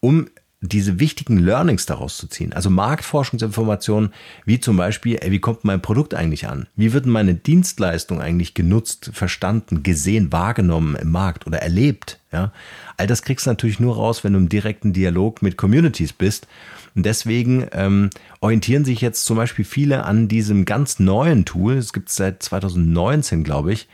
um 0.00 0.26
diese 0.63 0.99
wichtigen 0.99 1.39
Learnings 1.39 1.85
daraus 1.85 2.17
zu 2.17 2.29
ziehen. 2.29 2.53
Also 2.55 2.71
Marktforschungsinformationen, 2.71 4.13
wie 4.47 4.59
zum 4.59 4.77
Beispiel, 4.77 5.19
ey, 5.21 5.31
wie 5.31 5.39
kommt 5.39 5.65
mein 5.65 5.83
Produkt 5.83 6.15
eigentlich 6.15 6.49
an? 6.49 6.67
Wie 6.77 6.93
wird 6.93 7.05
meine 7.05 7.35
Dienstleistung 7.35 8.21
eigentlich 8.23 8.55
genutzt, 8.55 9.11
verstanden, 9.13 9.83
gesehen, 9.83 10.33
wahrgenommen 10.33 10.97
im 10.97 11.11
Markt 11.11 11.47
oder 11.47 11.59
erlebt? 11.59 12.21
Ja, 12.33 12.53
all 12.97 13.07
das 13.07 13.23
kriegst 13.23 13.47
du 13.47 13.51
natürlich 13.51 13.81
nur 13.81 13.97
raus, 13.97 14.25
wenn 14.25 14.33
du 14.33 14.39
im 14.39 14.49
direkten 14.49 14.93
Dialog 14.93 15.43
mit 15.43 15.57
Communities 15.59 16.13
bist. 16.13 16.47
Und 16.95 17.05
deswegen 17.05 17.67
ähm, 17.73 18.09
orientieren 18.41 18.87
sich 18.87 19.03
jetzt 19.03 19.27
zum 19.27 19.37
Beispiel 19.37 19.67
viele 19.67 20.05
an 20.05 20.29
diesem 20.29 20.65
ganz 20.65 20.99
neuen 20.99 21.45
Tool. 21.45 21.75
Es 21.75 21.93
gibt 21.93 22.09
es 22.09 22.17
seit 22.17 22.43
2019, 22.43 23.45
glaube 23.45 23.75
ich. 23.75 23.89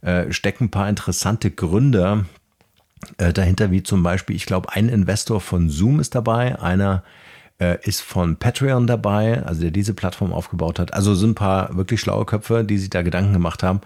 Äh, 0.00 0.32
stecken 0.32 0.64
ein 0.64 0.70
paar 0.70 0.88
interessante 0.88 1.52
Gründer 1.52 2.24
äh, 3.18 3.32
dahinter, 3.32 3.70
wie 3.70 3.82
zum 3.82 4.02
Beispiel, 4.02 4.36
ich 4.36 4.46
glaube, 4.46 4.72
ein 4.72 4.88
Investor 4.88 5.40
von 5.40 5.70
Zoom 5.70 6.00
ist 6.00 6.14
dabei, 6.14 6.60
einer 6.60 7.02
äh, 7.58 7.78
ist 7.82 8.00
von 8.00 8.36
Patreon 8.36 8.86
dabei, 8.86 9.42
also 9.44 9.62
der 9.62 9.70
diese 9.70 9.94
Plattform 9.94 10.32
aufgebaut 10.32 10.78
hat. 10.78 10.94
Also 10.94 11.14
sind 11.14 11.30
ein 11.30 11.34
paar 11.34 11.76
wirklich 11.76 12.00
schlaue 12.00 12.24
Köpfe, 12.24 12.64
die 12.64 12.78
sich 12.78 12.90
da 12.90 13.02
Gedanken 13.02 13.32
gemacht 13.32 13.62
haben, 13.62 13.80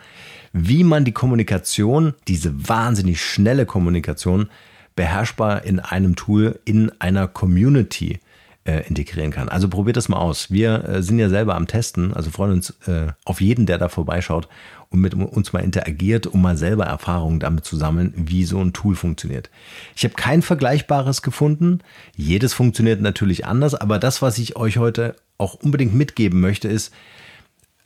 wie 0.53 0.85
man 0.85 1.05
die 1.05 1.13
Kommunikation, 1.13 2.15
diese 2.29 2.69
wahnsinnig 2.69 3.21
schnelle 3.21 3.67
Kommunikation, 3.67 4.49
beherrschbar 4.95 5.65
in 5.65 5.79
einem 5.79 6.17
Tool, 6.17 6.59
in 6.65 6.91
einer 7.01 7.29
Community 7.29 8.21
äh, 8.65 8.87
integrieren 8.89 9.31
kann. 9.31 9.49
Also 9.49 9.69
probiert 9.69 9.97
das 9.97 10.09
mal 10.09 10.17
aus. 10.17 10.51
Wir 10.51 10.89
äh, 10.89 11.03
sind 11.03 11.19
ja 11.19 11.29
selber 11.29 11.55
am 11.55 11.67
Testen, 11.67 12.15
also 12.15 12.31
freuen 12.31 12.53
uns 12.53 12.71
äh, 12.87 13.09
auf 13.25 13.41
jeden, 13.41 13.67
der 13.67 13.79
da 13.79 13.89
vorbeischaut 13.89 14.49
und 14.91 15.01
mit 15.01 15.15
uns 15.15 15.53
mal 15.53 15.65
interagiert, 15.65 16.27
um 16.27 16.43
mal 16.43 16.57
selber 16.57 16.85
Erfahrungen 16.85 17.41
damit 17.41 17.65
zu 17.65 17.77
sammeln, 17.77 18.13
wie 18.17 18.45
so 18.45 18.61
ein 18.61 18.73
Tool 18.73 18.95
funktioniert. 18.95 19.51
Ich 19.95 20.05
habe 20.05 20.15
kein 20.15 20.43
vergleichbares 20.43 21.23
gefunden. 21.23 21.81
Jedes 22.17 22.55
funktioniert 22.55 23.01
natürlich 23.01 23.45
anders, 23.47 23.75
aber 23.75 23.99
das, 23.99 24.23
was 24.23 24.39
ich 24.39 24.57
euch 24.57 24.79
heute 24.79 25.17
auch 25.39 25.55
unbedingt 25.55 25.95
mitgeben 25.95 26.41
möchte, 26.41 26.69
ist, 26.69 26.93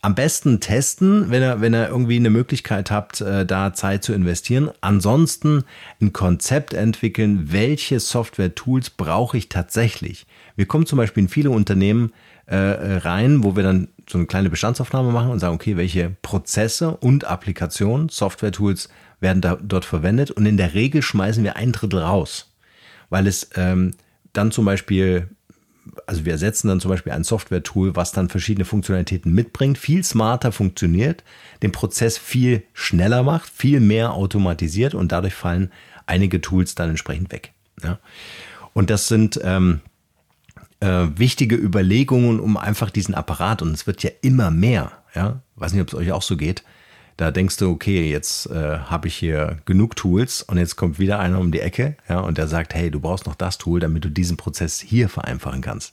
am 0.03 0.15
besten 0.15 0.61
testen, 0.61 1.31
wenn 1.31 1.43
ihr, 1.43 1.61
wenn 1.61 1.75
ihr 1.75 1.89
irgendwie 1.89 2.17
eine 2.17 2.31
Möglichkeit 2.31 2.91
habt, 2.91 3.21
äh, 3.21 3.45
da 3.45 3.75
Zeit 3.75 4.03
zu 4.03 4.15
investieren. 4.15 4.71
Ansonsten 4.81 5.65
ein 6.01 6.13
Konzept 6.13 6.73
entwickeln, 6.73 7.53
welche 7.53 8.01
Software-Tools 8.01 8.91
brauche 8.91 9.37
ich 9.37 9.51
tatsächlich. 9.51 10.27
Wir 10.57 10.67
kommen 10.67 10.87
zum 10.87 10.97
Beispiel 10.97 11.25
in 11.25 11.29
viele 11.29 11.51
Unternehmen 11.51 12.13
äh, 12.47 12.57
rein, 12.57 13.45
wo 13.45 13.57
wir 13.57 13.63
dann 13.63 13.89
so 14.11 14.19
eine 14.19 14.27
kleine 14.27 14.51
Bestandsaufnahme 14.51 15.13
machen 15.13 15.31
und 15.31 15.39
sagen, 15.39 15.55
okay, 15.55 15.77
welche 15.77 16.17
Prozesse 16.23 16.97
und 16.97 17.25
Applikationen, 17.25 18.09
Software-Tools 18.09 18.89
werden 19.21 19.43
da, 19.43 19.57
dort 19.57 19.85
verwendet 19.85 20.31
und 20.31 20.47
in 20.47 20.57
der 20.57 20.75
Regel 20.75 21.03
schmeißen 21.03 21.45
wir 21.45 21.57
ein 21.57 21.73
Drittel 21.73 22.01
raus, 22.01 22.53
weil 23.09 23.27
es 23.27 23.51
ähm, 23.55 23.93
dann 24.33 24.51
zum 24.51 24.65
Beispiel 24.65 25.29
also 26.07 26.25
wir 26.25 26.33
ersetzen 26.33 26.69
dann 26.69 26.81
zum 26.81 26.91
Beispiel 26.91 27.13
ein 27.13 27.25
Software-Tool, 27.25 27.97
was 27.97 28.13
dann 28.13 28.29
verschiedene 28.29 28.65
Funktionalitäten 28.65 29.33
mitbringt, 29.33 29.79
viel 29.79 30.05
smarter 30.05 30.53
funktioniert, 30.53 31.25
den 31.63 31.73
Prozess 31.73 32.19
viel 32.19 32.63
schneller 32.75 33.23
macht, 33.23 33.51
viel 33.51 33.81
mehr 33.81 34.13
automatisiert 34.13 34.95
und 34.95 35.13
dadurch 35.13 35.35
fallen 35.35 35.73
einige 36.07 36.41
Tools 36.41 36.75
dann 36.75 36.91
entsprechend 36.91 37.33
weg. 37.33 37.53
Ja. 37.83 37.99
Und 38.73 38.91
das 38.91 39.09
sind 39.09 39.41
ähm, 39.43 39.81
äh, 40.81 41.07
wichtige 41.17 41.57
Überlegungen, 41.57 42.41
um 42.41 42.57
einfach 42.57 42.91
diesen 42.91 43.15
Apparat, 43.15 43.63
und 43.63 43.73
es 43.73 43.87
wird 43.87 44.03
ja 44.03 44.11
immer 44.23 44.51
mehr, 44.51 44.93
ja, 45.15 45.41
weiß 45.57 45.73
nicht, 45.73 45.83
ob 45.83 45.89
es 45.89 45.95
euch 45.95 46.13
auch 46.13 46.23
so 46.23 46.37
geht, 46.37 46.65
da 47.17 47.31
denkst 47.31 47.59
du, 47.59 47.71
okay, 47.71 48.11
jetzt 48.11 48.47
äh, 48.51 48.79
habe 48.79 49.09
ich 49.09 49.15
hier 49.15 49.59
genug 49.67 49.95
Tools 49.95 50.43
und 50.43 50.57
jetzt 50.57 50.77
kommt 50.77 50.99
wieder 50.99 51.19
einer 51.19 51.39
um 51.39 51.53
die 51.53 51.61
Ecke, 51.61 51.97
ja, 52.09 52.21
und 52.21 52.39
der 52.39 52.49
sagt, 52.49 52.75
hey, 52.75 52.91
du 52.91 53.01
brauchst 53.01 53.27
noch 53.27 53.35
das 53.35 53.59
Tool, 53.59 53.79
damit 53.79 54.05
du 54.05 54.09
diesen 54.09 54.39
Prozess 54.39 54.81
hier 54.81 55.09
vereinfachen 55.09 55.61
kannst. 55.61 55.93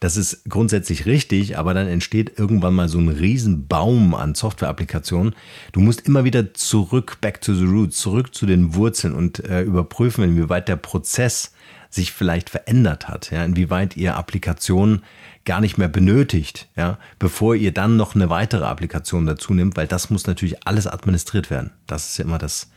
Das 0.00 0.16
ist 0.16 0.44
grundsätzlich 0.48 1.06
richtig, 1.06 1.56
aber 1.58 1.72
dann 1.74 1.86
entsteht 1.86 2.38
irgendwann 2.38 2.74
mal 2.74 2.88
so 2.88 2.98
ein 2.98 3.08
Riesenbaum 3.08 4.14
an 4.14 4.34
Software-Applikationen. 4.34 5.34
Du 5.72 5.80
musst 5.80 6.02
immer 6.02 6.24
wieder 6.24 6.54
zurück, 6.54 7.18
back 7.20 7.40
to 7.40 7.54
the 7.54 7.64
roots, 7.64 7.98
zurück 7.98 8.34
zu 8.34 8.46
den 8.46 8.74
Wurzeln 8.74 9.14
und 9.14 9.44
äh, 9.44 9.62
überprüfen, 9.62 10.24
inwieweit 10.24 10.68
der 10.68 10.76
Prozess 10.76 11.52
sich 11.88 12.12
vielleicht 12.12 12.50
verändert 12.50 13.08
hat, 13.08 13.30
ja, 13.30 13.44
inwieweit 13.44 13.96
ihr 13.96 14.16
Applikationen 14.16 15.02
gar 15.44 15.60
nicht 15.60 15.78
mehr 15.78 15.88
benötigt, 15.88 16.68
ja, 16.76 16.98
bevor 17.18 17.54
ihr 17.54 17.72
dann 17.72 17.96
noch 17.96 18.14
eine 18.14 18.28
weitere 18.28 18.64
Applikation 18.64 19.24
dazu 19.26 19.54
nimmt, 19.54 19.76
weil 19.76 19.86
das 19.86 20.10
muss 20.10 20.26
natürlich 20.26 20.66
alles 20.66 20.86
administriert 20.86 21.50
werden. 21.50 21.70
Das 21.86 22.10
ist 22.10 22.18
ja 22.18 22.24
immer 22.24 22.38
das 22.38 22.70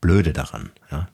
Blöde 0.00 0.32
daran, 0.32 0.70
ja. 0.90 1.08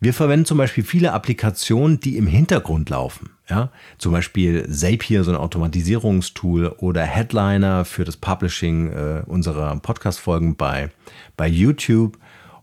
Wir 0.00 0.14
verwenden 0.14 0.46
zum 0.46 0.58
Beispiel 0.58 0.84
viele 0.84 1.12
Applikationen, 1.12 2.00
die 2.00 2.16
im 2.16 2.26
Hintergrund 2.26 2.90
laufen. 2.90 3.30
Ja, 3.48 3.70
zum 3.96 4.12
Beispiel 4.12 4.68
Zapier, 4.70 5.24
so 5.24 5.30
ein 5.30 5.36
Automatisierungstool 5.36 6.68
oder 6.78 7.02
Headliner 7.02 7.84
für 7.84 8.04
das 8.04 8.16
Publishing 8.16 8.92
äh, 8.92 9.22
unserer 9.26 9.74
Podcast-Folgen 9.76 10.56
bei, 10.56 10.90
bei 11.36 11.48
YouTube 11.48 12.18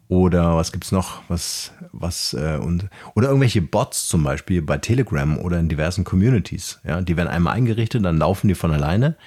oder 0.07 0.55
was 0.55 0.71
gibt's 0.71 0.91
noch? 0.91 1.23
Was, 1.27 1.71
was, 1.91 2.33
äh, 2.33 2.59
und, 2.61 2.87
oder 3.15 3.29
irgendwelche 3.29 3.61
Bots 3.61 4.07
zum 4.07 4.23
Beispiel 4.23 4.61
bei 4.61 4.77
Telegram 4.77 5.37
oder 5.39 5.59
in 5.59 5.69
diversen 5.69 6.03
Communities. 6.03 6.79
Ja, 6.85 7.01
die 7.01 7.17
werden 7.17 7.29
einmal 7.29 7.55
eingerichtet, 7.55 8.05
dann 8.05 8.19
laufen 8.19 8.47
die 8.47 8.55
von 8.55 8.71
alleine. 8.71 9.17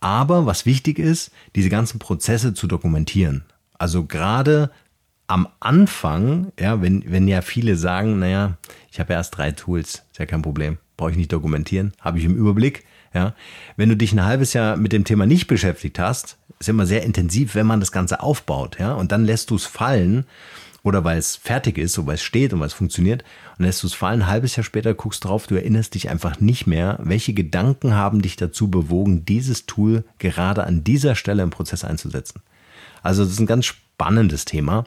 Aber 0.00 0.44
was 0.46 0.66
wichtig 0.66 0.98
ist, 0.98 1.32
diese 1.56 1.70
ganzen 1.70 1.98
Prozesse 1.98 2.52
zu 2.52 2.66
dokumentieren. 2.66 3.44
Also 3.78 4.04
gerade 4.04 4.70
am 5.28 5.46
Anfang, 5.60 6.52
ja, 6.58 6.82
wenn, 6.82 7.04
wenn 7.06 7.28
ja 7.28 7.42
viele 7.42 7.76
sagen, 7.76 8.18
naja, 8.18 8.56
ich 8.90 8.98
habe 8.98 9.12
ja 9.12 9.18
erst 9.18 9.36
drei 9.36 9.52
Tools, 9.52 10.02
ist 10.10 10.18
ja 10.18 10.26
kein 10.26 10.42
Problem, 10.42 10.78
brauche 10.96 11.12
ich 11.12 11.16
nicht 11.16 11.32
dokumentieren, 11.32 11.92
habe 12.00 12.18
ich 12.18 12.24
im 12.24 12.34
Überblick. 12.34 12.84
Ja, 13.14 13.34
wenn 13.76 13.88
du 13.88 13.96
dich 13.96 14.12
ein 14.12 14.24
halbes 14.24 14.52
Jahr 14.52 14.76
mit 14.76 14.92
dem 14.92 15.04
Thema 15.04 15.24
nicht 15.24 15.46
beschäftigt 15.46 15.98
hast, 15.98 16.36
ist 16.58 16.68
immer 16.68 16.84
sehr 16.84 17.04
intensiv, 17.04 17.54
wenn 17.54 17.66
man 17.66 17.80
das 17.80 17.90
Ganze 17.90 18.20
aufbaut, 18.20 18.78
ja, 18.78 18.92
und 18.92 19.12
dann 19.12 19.24
lässt 19.24 19.50
du 19.50 19.56
es 19.56 19.64
fallen 19.64 20.26
oder 20.82 21.04
weil 21.04 21.18
es 21.18 21.36
fertig 21.36 21.78
ist, 21.78 21.94
so 21.94 22.06
weil 22.06 22.14
es 22.14 22.22
steht 22.22 22.52
und 22.52 22.60
weil 22.60 22.66
es 22.66 22.74
funktioniert, 22.74 23.24
und 23.58 23.64
lässt 23.64 23.82
du 23.82 23.86
es 23.86 23.94
fallen, 23.94 24.22
ein 24.22 24.26
halbes 24.26 24.56
Jahr 24.56 24.64
später 24.64 24.92
guckst 24.92 25.24
drauf, 25.24 25.46
du 25.46 25.54
erinnerst 25.54 25.94
dich 25.94 26.10
einfach 26.10 26.40
nicht 26.40 26.66
mehr, 26.66 26.98
welche 27.02 27.32
Gedanken 27.32 27.94
haben 27.94 28.20
dich 28.20 28.36
dazu 28.36 28.70
bewogen, 28.70 29.24
dieses 29.24 29.64
Tool 29.64 30.04
gerade 30.18 30.64
an 30.64 30.84
dieser 30.84 31.14
Stelle 31.14 31.42
im 31.42 31.50
Prozess 31.50 31.84
einzusetzen. 31.84 32.42
Also 33.02 33.24
das 33.24 33.32
ist 33.32 33.40
ein 33.40 33.46
ganz 33.46 33.66
spannendes 33.66 34.44
Thema. 34.44 34.84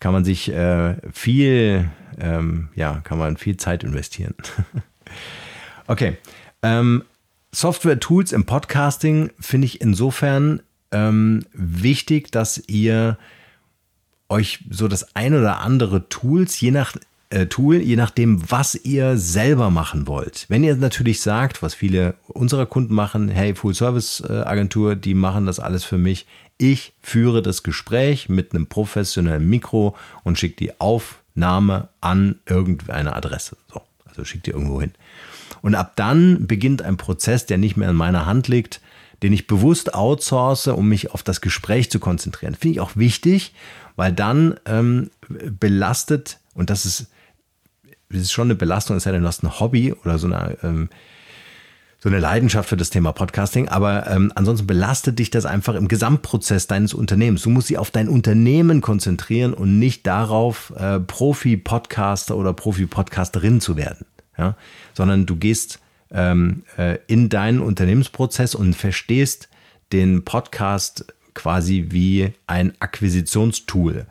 Kann 0.00 0.12
man 0.12 0.24
sich 0.24 0.50
äh, 0.50 0.96
viel, 1.12 1.90
ähm, 2.18 2.68
ja, 2.74 3.00
kann 3.04 3.18
man 3.18 3.36
viel 3.36 3.56
Zeit 3.56 3.84
investieren. 3.84 4.34
okay. 5.86 6.16
Ähm, 6.62 7.04
Software-Tools 7.52 8.32
im 8.32 8.46
Podcasting 8.46 9.30
finde 9.40 9.66
ich 9.66 9.80
insofern 9.80 10.60
ähm, 10.92 11.44
wichtig, 11.52 12.30
dass 12.30 12.62
ihr 12.66 13.18
euch 14.28 14.64
so 14.70 14.88
das 14.88 15.14
ein 15.16 15.34
oder 15.34 15.60
andere 15.60 16.08
Tools, 16.08 16.60
je 16.60 16.70
nach 16.70 16.94
äh, 17.30 17.46
Tool, 17.46 17.76
je 17.76 17.96
nachdem, 17.96 18.50
was 18.50 18.74
ihr 18.74 19.16
selber 19.16 19.70
machen 19.70 20.06
wollt. 20.06 20.46
Wenn 20.48 20.64
ihr 20.64 20.76
natürlich 20.76 21.20
sagt, 21.20 21.62
was 21.62 21.74
viele 21.74 22.14
unserer 22.28 22.66
Kunden 22.66 22.94
machen, 22.94 23.28
hey, 23.28 23.54
Full 23.54 23.74
Service 23.74 24.20
äh, 24.20 24.96
die 24.96 25.14
machen 25.14 25.46
das 25.46 25.60
alles 25.60 25.84
für 25.84 25.98
mich. 25.98 26.26
Ich 26.62 26.92
führe 27.00 27.40
das 27.40 27.62
Gespräch 27.62 28.28
mit 28.28 28.52
einem 28.52 28.66
professionellen 28.66 29.48
Mikro 29.48 29.96
und 30.24 30.38
schicke 30.38 30.56
die 30.56 30.78
Aufnahme 30.78 31.88
an 32.02 32.38
irgendeine 32.44 33.16
Adresse. 33.16 33.56
So, 33.72 33.80
also 34.04 34.26
schickt 34.26 34.44
die 34.44 34.50
irgendwo 34.50 34.78
hin. 34.78 34.92
Und 35.62 35.74
ab 35.74 35.94
dann 35.96 36.46
beginnt 36.46 36.82
ein 36.82 36.98
Prozess, 36.98 37.46
der 37.46 37.56
nicht 37.56 37.78
mehr 37.78 37.88
in 37.88 37.96
meiner 37.96 38.26
Hand 38.26 38.46
liegt, 38.48 38.82
den 39.22 39.32
ich 39.32 39.46
bewusst 39.46 39.94
outsource, 39.94 40.66
um 40.66 40.86
mich 40.86 41.12
auf 41.12 41.22
das 41.22 41.40
Gespräch 41.40 41.90
zu 41.90 41.98
konzentrieren. 41.98 42.54
Finde 42.54 42.74
ich 42.74 42.80
auch 42.80 42.94
wichtig, 42.94 43.54
weil 43.96 44.12
dann 44.12 44.60
ähm, 44.66 45.10
belastet, 45.28 46.40
und 46.52 46.68
das 46.68 46.84
ist, 46.84 47.06
das 48.10 48.20
ist 48.20 48.32
schon 48.32 48.48
eine 48.48 48.54
Belastung, 48.54 48.98
es 48.98 49.04
sei 49.04 49.12
denn, 49.12 49.22
du 49.22 49.28
hast 49.28 49.42
ein 49.42 49.60
Hobby 49.60 49.94
oder 49.94 50.18
so 50.18 50.26
eine, 50.26 50.58
ähm, 50.62 50.90
so 52.02 52.08
eine 52.08 52.18
Leidenschaft 52.18 52.68
für 52.68 52.76
das 52.76 52.90
Thema 52.90 53.12
Podcasting, 53.12 53.68
aber 53.68 54.06
ähm, 54.06 54.32
ansonsten 54.34 54.66
belastet 54.66 55.18
dich 55.18 55.30
das 55.30 55.44
einfach 55.44 55.74
im 55.74 55.86
Gesamtprozess 55.86 56.66
deines 56.66 56.94
Unternehmens. 56.94 57.42
Du 57.42 57.50
musst 57.50 57.68
dich 57.68 57.78
auf 57.78 57.90
dein 57.90 58.08
Unternehmen 58.08 58.80
konzentrieren 58.80 59.52
und 59.52 59.78
nicht 59.78 60.06
darauf, 60.06 60.72
äh, 60.76 60.98
Profi-Podcaster 60.98 62.36
oder 62.36 62.54
Profi-Podcasterin 62.54 63.60
zu 63.60 63.76
werden 63.76 64.06
ja, 64.40 64.56
sondern 64.94 65.26
du 65.26 65.36
gehst 65.36 65.80
ähm, 66.10 66.64
äh, 66.76 66.98
in 67.06 67.28
deinen 67.28 67.60
Unternehmensprozess 67.60 68.54
und 68.54 68.74
verstehst 68.74 69.48
den 69.92 70.24
Podcast 70.24 71.12
quasi 71.34 71.86
wie 71.90 72.32
ein 72.46 72.72
Akquisitionstool. 72.80 74.06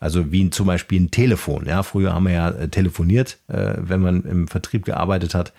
Also 0.00 0.32
wie 0.32 0.50
zum 0.50 0.66
Beispiel 0.66 1.00
ein 1.00 1.10
Telefon. 1.10 1.66
Ja, 1.66 1.82
früher 1.82 2.12
haben 2.12 2.24
wir 2.24 2.32
ja 2.32 2.50
äh, 2.50 2.68
telefoniert, 2.68 3.38
äh, 3.48 3.74
wenn 3.78 4.00
man 4.00 4.24
im 4.24 4.48
Vertrieb 4.48 4.84
gearbeitet 4.84 5.34
hat. 5.34 5.52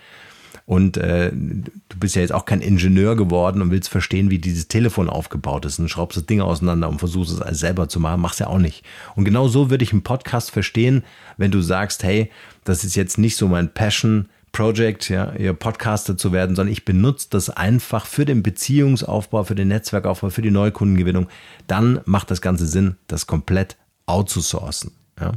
Und 0.65 0.98
äh, 0.98 1.31
du 1.31 2.00
bist 2.00 2.15
ja 2.15 2.22
jetzt 2.22 2.34
auch 2.34 2.45
kein 2.45 2.62
Ingenieur 2.62 3.15
geworden 3.15 3.62
und 3.62 3.69
willst 3.69 3.89
verstehen, 3.89 4.31
wie 4.31 4.39
dieses 4.39 4.67
Telefon 4.67 5.10
aufgebaut 5.10 5.63
ist 5.65 5.77
und 5.77 5.89
schraubst 5.89 6.17
das 6.17 6.25
Ding 6.25 6.41
auseinander 6.41 6.89
und 6.89 6.98
versuchst 6.98 7.31
es 7.31 7.41
alles 7.41 7.60
selber 7.60 7.88
zu 7.88 8.00
machen. 8.00 8.22
Machst 8.22 8.39
ja 8.39 8.48
auch 8.48 8.57
nicht. 8.57 8.84
Und 9.15 9.25
genau 9.25 9.48
so 9.48 9.69
würde 9.69 9.84
ich 9.84 9.91
einen 9.91 10.01
Podcast 10.01 10.50
verstehen, 10.50 11.03
wenn 11.38 11.51
du 11.51 11.62
sagst, 11.62 12.03
hey, 12.03 12.31
das 12.63 12.84
ist 12.84 12.95
jetzt 12.95 13.19
nicht 13.19 13.38
so 13.38 13.48
mein 13.48 13.74
Passion, 13.74 14.27
Project, 14.55 15.10
ja, 15.10 15.34
ihr 15.34 15.51
Podcaster 15.51 16.17
zu 16.17 16.31
werden, 16.31 16.55
sondern 16.55 16.72
ich 16.72 16.86
benutze 16.86 17.27
das 17.29 17.50
einfach 17.50 18.05
für 18.05 18.24
den 18.24 18.41
Beziehungsaufbau, 18.41 19.43
für 19.43 19.53
den 19.53 19.67
Netzwerkaufbau, 19.67 20.29
für 20.29 20.41
die 20.41 20.50
Neukundengewinnung. 20.50 21.27
Dann 21.67 22.00
macht 22.05 22.31
das 22.31 22.41
Ganze 22.41 22.65
Sinn, 22.65 22.95
das 23.07 23.27
komplett 23.27 23.75
outzusourcen. 24.05 24.91
Ja. 25.19 25.34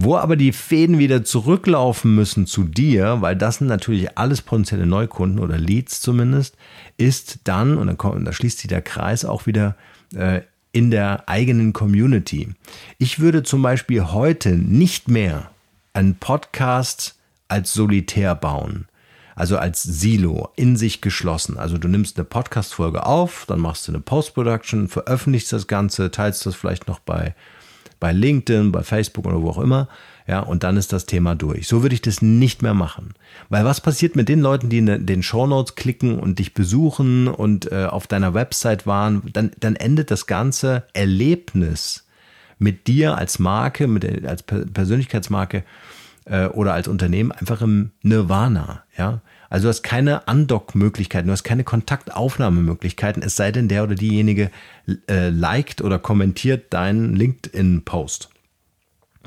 Wo 0.00 0.16
aber 0.16 0.36
die 0.36 0.52
Fäden 0.52 1.00
wieder 1.00 1.24
zurücklaufen 1.24 2.14
müssen 2.14 2.46
zu 2.46 2.62
dir, 2.62 3.20
weil 3.20 3.34
das 3.34 3.56
sind 3.56 3.66
natürlich 3.66 4.16
alles 4.16 4.42
potenzielle 4.42 4.86
Neukunden 4.86 5.40
oder 5.40 5.58
Leads 5.58 6.00
zumindest, 6.00 6.56
ist 6.98 7.40
dann, 7.42 7.76
und 7.76 7.88
dann 7.88 7.98
kommt, 7.98 8.24
da 8.24 8.32
schließt 8.32 8.60
sich 8.60 8.68
der 8.68 8.80
Kreis 8.80 9.24
auch 9.24 9.46
wieder 9.46 9.74
äh, 10.14 10.42
in 10.70 10.92
der 10.92 11.28
eigenen 11.28 11.72
Community. 11.72 12.50
Ich 12.98 13.18
würde 13.18 13.42
zum 13.42 13.60
Beispiel 13.60 14.12
heute 14.12 14.50
nicht 14.50 15.08
mehr 15.08 15.50
einen 15.94 16.14
Podcast 16.14 17.16
als 17.48 17.72
solitär 17.72 18.36
bauen. 18.36 18.86
Also 19.34 19.58
als 19.58 19.82
Silo, 19.82 20.52
in 20.54 20.76
sich 20.76 21.00
geschlossen. 21.00 21.58
Also 21.58 21.76
du 21.76 21.88
nimmst 21.88 22.16
eine 22.16 22.24
Podcast-Folge 22.24 23.04
auf, 23.04 23.46
dann 23.48 23.58
machst 23.58 23.88
du 23.88 23.92
eine 23.92 24.00
Post-Production, 24.00 24.86
veröffentlichst 24.86 25.52
das 25.52 25.66
Ganze, 25.66 26.12
teilst 26.12 26.46
das 26.46 26.54
vielleicht 26.54 26.86
noch 26.86 27.00
bei 27.00 27.34
bei 28.00 28.12
LinkedIn, 28.12 28.72
bei 28.72 28.82
Facebook 28.82 29.26
oder 29.26 29.42
wo 29.42 29.50
auch 29.50 29.58
immer. 29.58 29.88
Ja, 30.26 30.40
und 30.40 30.62
dann 30.62 30.76
ist 30.76 30.92
das 30.92 31.06
Thema 31.06 31.34
durch. 31.34 31.66
So 31.66 31.82
würde 31.82 31.94
ich 31.94 32.02
das 32.02 32.20
nicht 32.20 32.60
mehr 32.60 32.74
machen. 32.74 33.14
Weil 33.48 33.64
was 33.64 33.80
passiert 33.80 34.14
mit 34.14 34.28
den 34.28 34.40
Leuten, 34.40 34.68
die 34.68 34.78
in 34.78 35.06
den 35.06 35.22
Show 35.22 35.46
Notes 35.46 35.74
klicken 35.74 36.18
und 36.18 36.38
dich 36.38 36.52
besuchen 36.52 37.28
und 37.28 37.72
äh, 37.72 37.86
auf 37.86 38.06
deiner 38.06 38.34
Website 38.34 38.86
waren, 38.86 39.22
dann, 39.32 39.52
dann 39.58 39.74
endet 39.74 40.10
das 40.10 40.26
ganze 40.26 40.84
Erlebnis 40.92 42.06
mit 42.58 42.88
dir 42.88 43.16
als 43.16 43.38
Marke, 43.38 43.86
mit, 43.86 44.26
als 44.26 44.42
Persönlichkeitsmarke 44.42 45.64
äh, 46.26 46.46
oder 46.46 46.74
als 46.74 46.88
Unternehmen 46.88 47.32
einfach 47.32 47.62
im 47.62 47.92
Nirvana. 48.02 48.82
Ja, 48.98 49.22
also 49.50 49.64
du 49.64 49.68
hast 49.68 49.82
keine 49.82 50.22
Undock-Möglichkeiten, 50.26 51.28
du 51.28 51.32
hast 51.32 51.44
keine 51.44 51.64
Kontaktaufnahmemöglichkeiten, 51.64 53.22
es 53.22 53.36
sei 53.36 53.50
denn, 53.50 53.68
der 53.68 53.84
oder 53.84 53.94
diejenige 53.94 54.50
äh, 55.08 55.30
liked 55.30 55.80
oder 55.80 55.98
kommentiert 55.98 56.72
deinen 56.72 57.16
LinkedIn-Post. 57.16 58.28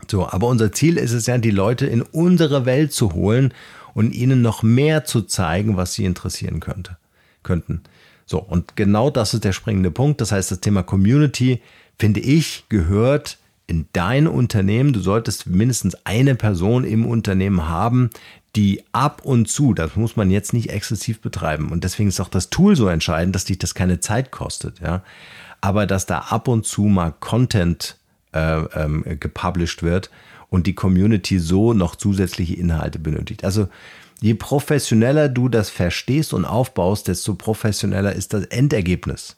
So, 0.09 0.27
aber 0.27 0.47
unser 0.47 0.71
Ziel 0.71 0.97
ist 0.97 1.13
es 1.13 1.25
ja, 1.27 1.37
die 1.37 1.51
Leute 1.51 1.85
in 1.85 2.01
unsere 2.01 2.65
Welt 2.65 2.93
zu 2.93 3.13
holen 3.13 3.53
und 3.93 4.13
ihnen 4.13 4.41
noch 4.41 4.63
mehr 4.63 5.05
zu 5.05 5.21
zeigen, 5.21 5.77
was 5.77 5.93
sie 5.93 6.05
interessieren 6.05 6.59
könnte, 6.59 6.97
könnten. 7.43 7.81
So, 8.25 8.39
und 8.39 8.75
genau 8.75 9.09
das 9.09 9.33
ist 9.33 9.43
der 9.43 9.51
springende 9.51 9.91
Punkt. 9.91 10.21
Das 10.21 10.31
heißt, 10.31 10.51
das 10.51 10.61
Thema 10.61 10.83
Community, 10.83 11.61
finde 11.99 12.21
ich, 12.21 12.65
gehört 12.69 13.37
in 13.67 13.87
dein 13.93 14.27
Unternehmen. 14.27 14.93
Du 14.93 14.99
solltest 14.99 15.47
mindestens 15.47 15.95
eine 16.05 16.35
Person 16.35 16.83
im 16.83 17.05
Unternehmen 17.05 17.67
haben, 17.67 18.09
die 18.55 18.83
ab 18.91 19.21
und 19.23 19.47
zu, 19.47 19.73
das 19.73 19.95
muss 19.95 20.15
man 20.15 20.29
jetzt 20.29 20.53
nicht 20.53 20.69
exzessiv 20.69 21.21
betreiben. 21.21 21.69
Und 21.69 21.83
deswegen 21.83 22.09
ist 22.09 22.19
auch 22.19 22.29
das 22.29 22.49
Tool 22.49 22.75
so 22.75 22.87
entscheidend, 22.87 23.35
dass 23.35 23.45
dich 23.45 23.59
das 23.59 23.75
keine 23.75 23.99
Zeit 23.99 24.31
kostet, 24.31 24.79
ja. 24.79 25.03
Aber 25.61 25.85
dass 25.85 26.05
da 26.07 26.19
ab 26.19 26.47
und 26.47 26.65
zu 26.65 26.83
mal 26.83 27.13
Content 27.19 27.97
äh, 28.33 28.61
ähm, 28.61 29.05
gepublished 29.19 29.83
wird 29.83 30.09
und 30.49 30.67
die 30.67 30.73
Community 30.73 31.39
so 31.39 31.73
noch 31.73 31.95
zusätzliche 31.95 32.55
Inhalte 32.55 32.99
benötigt. 32.99 33.43
Also 33.43 33.67
je 34.21 34.33
professioneller 34.33 35.29
du 35.29 35.49
das 35.49 35.69
verstehst 35.69 36.33
und 36.33 36.45
aufbaust, 36.45 37.07
desto 37.07 37.35
professioneller 37.35 38.13
ist 38.13 38.33
das 38.33 38.45
Endergebnis. 38.45 39.37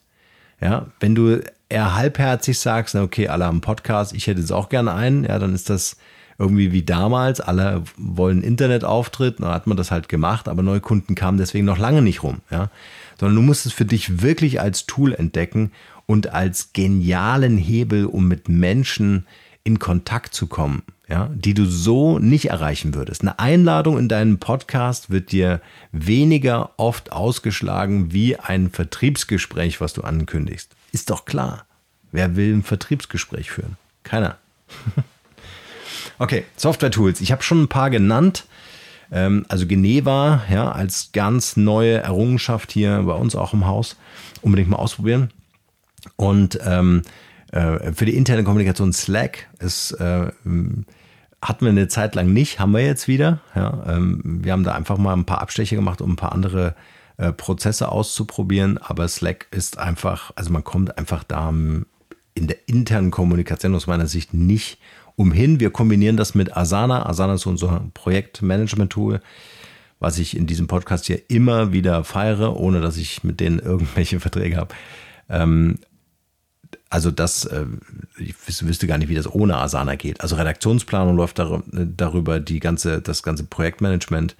Ja, 0.60 0.86
wenn 0.98 1.14
du 1.14 1.42
eher 1.68 1.94
halbherzig 1.94 2.58
sagst, 2.58 2.94
okay, 2.94 3.28
alle 3.28 3.44
haben 3.44 3.60
Podcast, 3.60 4.14
ich 4.14 4.26
hätte 4.26 4.40
jetzt 4.40 4.52
auch 4.52 4.68
gerne 4.68 4.94
einen, 4.94 5.24
ja, 5.24 5.38
dann 5.38 5.54
ist 5.54 5.68
das 5.68 5.96
irgendwie 6.38 6.72
wie 6.72 6.82
damals, 6.82 7.40
alle 7.40 7.82
wollen 7.96 8.42
Internetauftritt, 8.42 9.40
dann 9.40 9.50
hat 9.50 9.66
man 9.66 9.76
das 9.76 9.90
halt 9.90 10.08
gemacht, 10.08 10.48
aber 10.48 10.62
neue 10.62 10.80
Kunden 10.80 11.14
kamen 11.14 11.38
deswegen 11.38 11.64
noch 11.64 11.78
lange 11.78 12.02
nicht 12.02 12.22
rum, 12.22 12.38
ja. 12.50 12.70
Sondern 13.18 13.36
du 13.36 13.42
musst 13.42 13.66
es 13.66 13.72
für 13.72 13.84
dich 13.84 14.22
wirklich 14.22 14.60
als 14.60 14.86
Tool 14.86 15.14
entdecken 15.14 15.70
und 16.06 16.32
als 16.32 16.72
genialen 16.72 17.56
Hebel, 17.56 18.06
um 18.06 18.26
mit 18.26 18.48
Menschen 18.48 19.26
in 19.62 19.78
Kontakt 19.78 20.34
zu 20.34 20.46
kommen, 20.46 20.82
ja, 21.08 21.30
die 21.34 21.54
du 21.54 21.64
so 21.64 22.18
nicht 22.18 22.50
erreichen 22.50 22.94
würdest. 22.94 23.22
Eine 23.22 23.38
Einladung 23.38 23.98
in 23.98 24.08
deinen 24.08 24.38
Podcast 24.38 25.10
wird 25.10 25.32
dir 25.32 25.60
weniger 25.92 26.72
oft 26.76 27.12
ausgeschlagen 27.12 28.12
wie 28.12 28.36
ein 28.36 28.70
Vertriebsgespräch, 28.70 29.80
was 29.80 29.94
du 29.94 30.02
ankündigst. 30.02 30.72
Ist 30.92 31.10
doch 31.10 31.24
klar. 31.24 31.64
Wer 32.12 32.36
will 32.36 32.52
ein 32.54 32.62
Vertriebsgespräch 32.62 33.50
führen? 33.50 33.76
Keiner. 34.02 34.36
okay, 36.18 36.44
Software-Tools. 36.56 37.20
Ich 37.20 37.32
habe 37.32 37.42
schon 37.42 37.62
ein 37.62 37.68
paar 37.68 37.90
genannt. 37.90 38.46
Ähm, 39.12 39.44
also 39.48 39.66
Geneva, 39.66 40.42
ja, 40.50 40.70
als 40.70 41.10
ganz 41.12 41.56
neue 41.56 41.98
Errungenschaft 41.98 42.72
hier 42.72 43.02
bei 43.04 43.14
uns 43.14 43.36
auch 43.36 43.52
im 43.52 43.66
Haus. 43.66 43.96
Unbedingt 44.42 44.70
mal 44.70 44.76
ausprobieren. 44.76 45.30
Und 46.16 46.58
ähm, 46.64 47.02
äh, 47.52 47.92
für 47.92 48.04
die 48.04 48.16
interne 48.16 48.44
Kommunikation 48.44 48.92
Slack 48.92 49.48
ist, 49.58 49.92
äh, 49.92 50.30
hatten 51.40 51.64
wir 51.64 51.70
eine 51.70 51.88
Zeit 51.88 52.14
lang 52.14 52.32
nicht, 52.32 52.58
haben 52.58 52.72
wir 52.72 52.84
jetzt 52.84 53.06
wieder. 53.08 53.40
Ja, 53.54 53.84
ähm, 53.86 54.20
wir 54.42 54.52
haben 54.52 54.64
da 54.64 54.72
einfach 54.72 54.98
mal 54.98 55.12
ein 55.12 55.26
paar 55.26 55.40
Absteche 55.40 55.76
gemacht, 55.76 56.00
um 56.00 56.12
ein 56.12 56.16
paar 56.16 56.32
andere 56.32 56.74
äh, 57.16 57.32
Prozesse 57.32 57.90
auszuprobieren. 57.90 58.78
Aber 58.78 59.06
Slack 59.08 59.46
ist 59.50 59.78
einfach, 59.78 60.32
also 60.36 60.50
man 60.50 60.64
kommt 60.64 60.98
einfach 60.98 61.22
da 61.22 61.50
in 61.50 61.86
der 62.48 62.56
internen 62.66 63.10
Kommunikation 63.10 63.74
aus 63.74 63.86
meiner 63.86 64.06
Sicht 64.06 64.34
nicht 64.34 64.78
umhin. 65.16 65.60
Wir 65.60 65.70
kombinieren 65.70 66.16
das 66.16 66.34
mit 66.34 66.56
Asana. 66.56 67.06
Asana 67.06 67.34
ist 67.34 67.46
unser 67.46 67.88
Projektmanagement-Tool, 67.94 69.20
was 70.00 70.18
ich 70.18 70.36
in 70.36 70.46
diesem 70.46 70.66
Podcast 70.66 71.06
hier 71.06 71.22
immer 71.28 71.72
wieder 71.72 72.04
feiere, 72.04 72.56
ohne 72.56 72.80
dass 72.80 72.96
ich 72.96 73.24
mit 73.24 73.40
denen 73.40 73.58
irgendwelche 73.58 74.20
Verträge 74.20 74.56
habe. 74.56 74.74
Ähm, 75.28 75.78
also 76.90 77.10
das, 77.10 77.44
äh, 77.46 77.66
ich 78.18 78.34
wüsste 78.62 78.86
gar 78.86 78.98
nicht, 78.98 79.08
wie 79.08 79.14
das 79.14 79.32
ohne 79.32 79.56
Asana 79.56 79.96
geht. 79.96 80.20
Also 80.20 80.36
Redaktionsplanung 80.36 81.16
läuft 81.16 81.40
darüber, 81.40 82.40
die 82.40 82.60
ganze, 82.60 83.00
das 83.00 83.22
ganze 83.22 83.44
Projektmanagement 83.44 84.36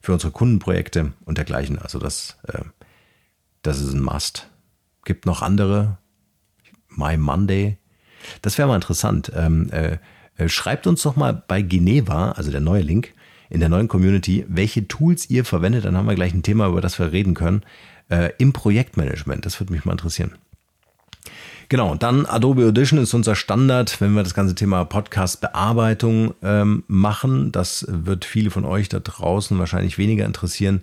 für 0.00 0.12
unsere 0.12 0.32
Kundenprojekte 0.32 1.12
und 1.24 1.38
dergleichen. 1.38 1.78
Also 1.78 1.98
das, 1.98 2.38
äh, 2.48 2.62
das 3.62 3.80
ist 3.80 3.92
ein 3.92 4.02
Must. 4.02 4.48
Gibt 5.04 5.26
noch 5.26 5.42
andere. 5.42 5.98
My 6.88 7.16
Monday. 7.16 7.76
Das 8.42 8.58
wäre 8.58 8.68
mal 8.68 8.76
interessant. 8.76 9.30
Ähm, 9.34 9.70
äh, 9.70 9.98
schreibt 10.48 10.86
uns 10.86 11.02
doch 11.02 11.16
mal 11.16 11.42
bei 11.46 11.62
Geneva, 11.62 12.32
also 12.32 12.50
der 12.50 12.60
neue 12.60 12.82
Link, 12.82 13.14
in 13.48 13.60
der 13.60 13.68
neuen 13.68 13.88
Community, 13.88 14.44
welche 14.48 14.88
Tools 14.88 15.28
ihr 15.28 15.44
verwendet. 15.44 15.84
Dann 15.84 15.96
haben 15.96 16.08
wir 16.08 16.14
gleich 16.14 16.32
ein 16.32 16.42
Thema, 16.42 16.68
über 16.68 16.80
das 16.80 16.98
wir 16.98 17.12
reden 17.12 17.34
können. 17.34 17.62
Im 18.38 18.52
Projektmanagement. 18.52 19.44
Das 19.44 19.60
würde 19.60 19.72
mich 19.72 19.84
mal 19.84 19.92
interessieren. 19.92 20.32
Genau, 21.70 21.94
dann 21.94 22.26
Adobe 22.26 22.66
Audition 22.66 22.98
ist 22.98 23.14
unser 23.14 23.36
Standard, 23.36 24.00
wenn 24.00 24.14
wir 24.14 24.24
das 24.24 24.34
ganze 24.34 24.56
Thema 24.56 24.84
Podcast-Bearbeitung 24.84 26.34
ähm, 26.42 26.82
machen. 26.88 27.52
Das 27.52 27.86
wird 27.88 28.24
viele 28.24 28.50
von 28.50 28.64
euch 28.64 28.88
da 28.88 28.98
draußen 28.98 29.56
wahrscheinlich 29.56 29.96
weniger 29.96 30.26
interessieren, 30.26 30.82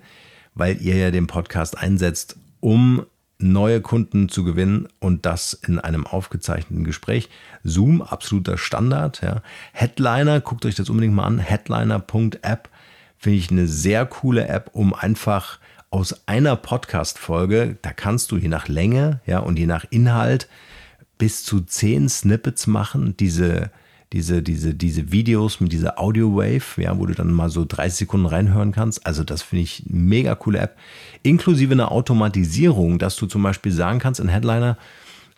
weil 0.55 0.81
ihr 0.81 0.95
ja 0.95 1.11
den 1.11 1.27
Podcast 1.27 1.77
einsetzt, 1.77 2.37
um 2.61 3.05
neue 3.39 3.81
Kunden 3.81 4.29
zu 4.29 4.43
gewinnen 4.43 4.87
und 4.99 5.25
das 5.25 5.53
in 5.53 5.79
einem 5.79 6.07
aufgezeichneten 6.07 6.83
Gespräch. 6.83 7.29
Zoom, 7.63 8.01
absoluter 8.01 8.57
Standard. 8.57 9.21
Ja. 9.21 9.41
Headliner, 9.73 10.41
guckt 10.41 10.65
euch 10.65 10.75
das 10.75 10.89
unbedingt 10.89 11.13
mal 11.13 11.25
an. 11.25 11.39
Headliner.app 11.39 12.69
finde 13.17 13.37
ich 13.37 13.51
eine 13.51 13.67
sehr 13.67 14.05
coole 14.05 14.47
App, 14.47 14.71
um 14.73 14.93
einfach 14.93 15.59
aus 15.89 16.27
einer 16.27 16.55
Podcast-Folge, 16.55 17.77
da 17.81 17.93
kannst 17.93 18.31
du 18.31 18.37
je 18.37 18.49
nach 18.49 18.67
Länge 18.67 19.21
ja, 19.25 19.39
und 19.39 19.57
je 19.57 19.65
nach 19.65 19.85
Inhalt 19.89 20.47
bis 21.17 21.43
zu 21.43 21.61
zehn 21.61 22.09
Snippets 22.09 22.67
machen, 22.67 23.15
diese, 23.17 23.71
diese, 24.13 24.41
diese, 24.41 24.73
diese 24.73 25.11
Videos 25.11 25.59
mit 25.59 25.73
dieser 25.73 25.99
Audio 25.99 26.35
Wave, 26.35 26.81
ja, 26.81 26.97
wo 26.97 27.05
du 27.05 27.13
dann 27.13 27.33
mal 27.33 27.49
so 27.49 27.65
30 27.65 27.99
Sekunden 27.99 28.25
reinhören 28.25 28.71
kannst. 28.71 29.05
Also 29.05 29.23
das 29.23 29.41
finde 29.41 29.63
ich 29.63 29.83
eine 29.89 29.99
mega 29.99 30.35
coole 30.35 30.59
App. 30.59 30.77
Inklusive 31.23 31.73
einer 31.73 31.91
Automatisierung, 31.91 32.99
dass 32.99 33.17
du 33.17 33.25
zum 33.25 33.43
Beispiel 33.43 33.71
sagen 33.71 33.99
kannst 33.99 34.19
in 34.19 34.29
Headliner, 34.29 34.77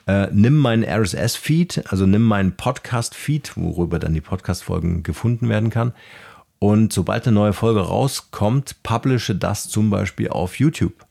äh, 0.05 0.27
nimm 0.31 0.57
meinen 0.57 0.83
RSS-Feed, 0.83 1.83
also 1.91 2.05
nimm 2.05 2.23
meinen 2.23 2.55
Podcast-Feed, 2.55 3.57
worüber 3.57 3.99
dann 3.99 4.13
die 4.13 4.21
Podcast-Folgen 4.21 5.03
gefunden 5.03 5.49
werden 5.49 5.69
kann. 5.71 5.93
Und 6.59 6.93
sobald 6.93 7.25
eine 7.25 7.35
neue 7.35 7.53
Folge 7.53 7.81
rauskommt, 7.81 8.83
publische 8.83 9.33
das 9.35 9.69
zum 9.69 9.89
Beispiel 9.89 10.29
auf 10.29 10.59
YouTube. 10.59 11.05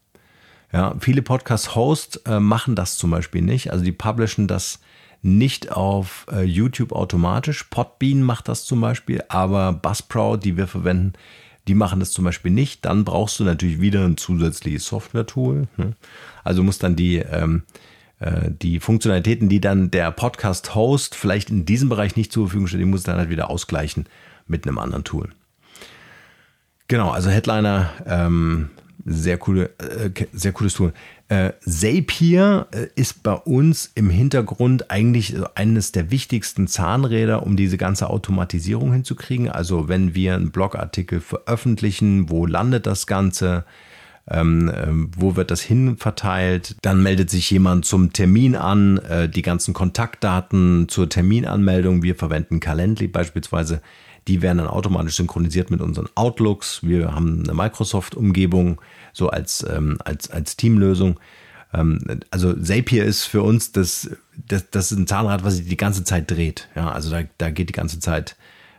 Ja, 0.72 0.94
viele 1.00 1.22
Podcast-Hosts 1.22 2.16
äh, 2.26 2.40
machen 2.40 2.74
das 2.74 2.98
zum 2.98 3.10
Beispiel 3.10 3.40
nicht. 3.40 3.72
Also 3.72 3.84
die 3.84 3.92
publishen 3.92 4.46
das 4.46 4.80
nicht 5.22 5.72
auf 5.72 6.26
äh, 6.30 6.42
YouTube 6.42 6.92
automatisch. 6.92 7.64
Podbean 7.64 8.22
macht 8.22 8.48
das 8.48 8.64
zum 8.64 8.80
Beispiel, 8.80 9.22
aber 9.28 9.72
Buzzsprout, 9.72 10.38
die 10.38 10.56
wir 10.56 10.66
verwenden, 10.66 11.14
die 11.66 11.74
machen 11.74 12.00
das 12.00 12.12
zum 12.12 12.24
Beispiel 12.24 12.50
nicht. 12.50 12.84
Dann 12.84 13.04
brauchst 13.04 13.40
du 13.40 13.44
natürlich 13.44 13.80
wieder 13.80 14.04
ein 14.04 14.16
zusätzliches 14.16 14.86
Software-Tool. 14.86 15.68
Ne? 15.76 15.94
Also 16.44 16.62
muss 16.62 16.78
dann 16.78 16.96
die, 16.96 17.16
ähm, 17.16 17.62
äh, 18.20 18.50
die 18.50 18.80
Funktionalitäten, 18.80 19.48
die 19.48 19.60
dann 19.60 19.90
der 19.90 20.10
Podcast-Host 20.10 21.14
vielleicht 21.14 21.50
in 21.50 21.66
diesem 21.66 21.88
Bereich 21.88 22.16
nicht 22.16 22.32
zur 22.32 22.46
Verfügung 22.46 22.68
steht, 22.68 22.80
die 22.80 22.86
muss 22.86 23.02
dann 23.02 23.18
halt 23.18 23.30
wieder 23.30 23.50
ausgleichen 23.50 24.06
mit 24.46 24.66
einem 24.66 24.78
anderen 24.78 25.04
Tool. 25.04 25.30
Genau, 26.88 27.10
also 27.10 27.28
Headliner 27.28 27.90
ähm, 28.06 28.70
sehr 29.04 29.38
coole, 29.38 29.70
äh, 29.78 30.10
sehr 30.32 30.52
cooles 30.52 30.74
Tool. 30.74 30.92
Äh, 31.28 31.52
Zapier 31.60 32.66
äh, 32.72 32.86
ist 32.94 33.22
bei 33.22 33.34
uns 33.34 33.90
im 33.94 34.10
Hintergrund 34.10 34.90
eigentlich 34.90 35.34
eines 35.54 35.92
der 35.92 36.10
wichtigsten 36.10 36.66
Zahnräder, 36.66 37.42
um 37.42 37.56
diese 37.56 37.76
ganze 37.76 38.10
Automatisierung 38.10 38.92
hinzukriegen. 38.92 39.48
Also 39.48 39.88
wenn 39.88 40.14
wir 40.14 40.34
einen 40.34 40.50
Blogartikel 40.50 41.20
veröffentlichen, 41.20 42.30
wo 42.30 42.46
landet 42.46 42.86
das 42.86 43.06
Ganze? 43.06 43.64
Ähm, 44.30 44.70
ähm, 44.74 45.10
wo 45.16 45.36
wird 45.36 45.50
das 45.50 45.60
hin 45.60 45.96
verteilt? 45.96 46.76
Dann 46.82 47.02
meldet 47.02 47.30
sich 47.30 47.50
jemand 47.50 47.84
zum 47.84 48.12
Termin 48.12 48.56
an, 48.56 48.98
äh, 48.98 49.28
die 49.28 49.42
ganzen 49.42 49.74
Kontaktdaten 49.74 50.88
zur 50.88 51.08
Terminanmeldung. 51.08 52.02
Wir 52.02 52.14
verwenden 52.14 52.60
Calendly 52.60 53.08
beispielsweise 53.08 53.80
die 54.28 54.42
werden 54.42 54.58
dann 54.58 54.68
automatisch 54.68 55.16
synchronisiert 55.16 55.70
mit 55.70 55.80
unseren 55.80 56.08
Outlooks. 56.14 56.80
Wir 56.82 57.14
haben 57.14 57.42
eine 57.44 57.54
Microsoft-Umgebung, 57.54 58.80
so 59.12 59.30
als, 59.30 59.66
ähm, 59.68 59.98
als, 60.04 60.30
als 60.30 60.56
Teamlösung. 60.56 61.18
ähm, 61.72 61.98
also 62.30 62.52
Zapier 62.54 63.04
ist 63.04 63.24
für 63.24 63.42
uns 63.42 63.72
das, 63.72 64.10
das, 64.36 64.70
das 64.70 64.92
ist 64.92 64.98
ein 64.98 65.06
Zahnrad, 65.06 65.44
was 65.44 65.56
sich 65.56 65.66
die 65.66 65.76
ganze 65.78 66.04
Zeit 66.04 66.30
dreht. 66.30 66.68
Ja, 66.76 66.92
also 66.92 67.10
da, 67.10 67.22
da 67.38 67.50
geht 67.50 67.70
die 67.70 67.74
ganze 67.74 68.00
Zeit 68.00 68.36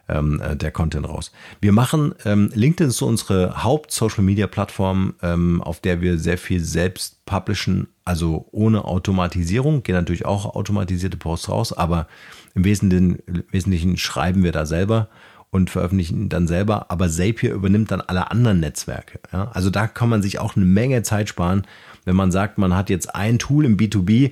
ähm, 0.10 0.42
äh, 0.42 0.56
der 0.56 0.72
Content 0.72 1.08
raus. 1.08 1.32
Wir 1.62 1.72
machen, 1.72 2.14
ähm, 2.26 2.50
LinkedIn 2.54 2.90
ist 2.90 2.98
so 2.98 3.08
unsere 3.08 3.64
Haupt-Social-Media-Plattform, 3.64 5.14
ähm, 5.22 5.62
auf 5.62 5.80
der 5.80 6.02
wir 6.02 6.18
sehr 6.18 6.38
viel 6.38 6.60
selbst 6.60 7.24
publishen, 7.26 7.88
also 8.06 8.48
ohne 8.52 8.86
Automatisierung. 8.86 9.84
Gehen 9.84 9.96
natürlich 9.96 10.26
auch 10.26 10.56
automatisierte 10.56 11.18
Posts 11.18 11.50
raus, 11.50 11.74
aber 11.74 12.08
im 12.56 12.66
Wesentlichen, 12.66 13.20
im 13.28 13.44
Wesentlichen 13.52 13.98
schreiben 13.98 14.44
wir 14.44 14.52
da 14.52 14.66
selber 14.66 15.10
und 15.52 15.70
veröffentlichen 15.70 16.30
dann 16.30 16.48
selber. 16.48 16.92
Aber 16.92 17.10
Zapier 17.10 17.54
übernimmt 17.54 17.92
dann 17.92 18.02
alle 18.02 18.32
anderen 18.32 18.60
Netzwerke. 18.60 19.20
Ja? 19.32 19.52
Also 19.54 19.70
da 19.70 19.88
kann 19.88 20.10
man 20.10 20.22
sich 20.22 20.40
auch 20.40 20.56
eine 20.56 20.66
Menge 20.66 21.04
Zeit 21.04 21.30
sparen, 21.30 21.66
wenn 22.06 22.16
man 22.16 22.32
sagt, 22.32 22.58
man 22.58 22.76
hat 22.76 22.90
jetzt 22.90 23.14
ein 23.16 23.40
Tool 23.40 23.66
im 23.66 23.78
B2B, 23.78 24.32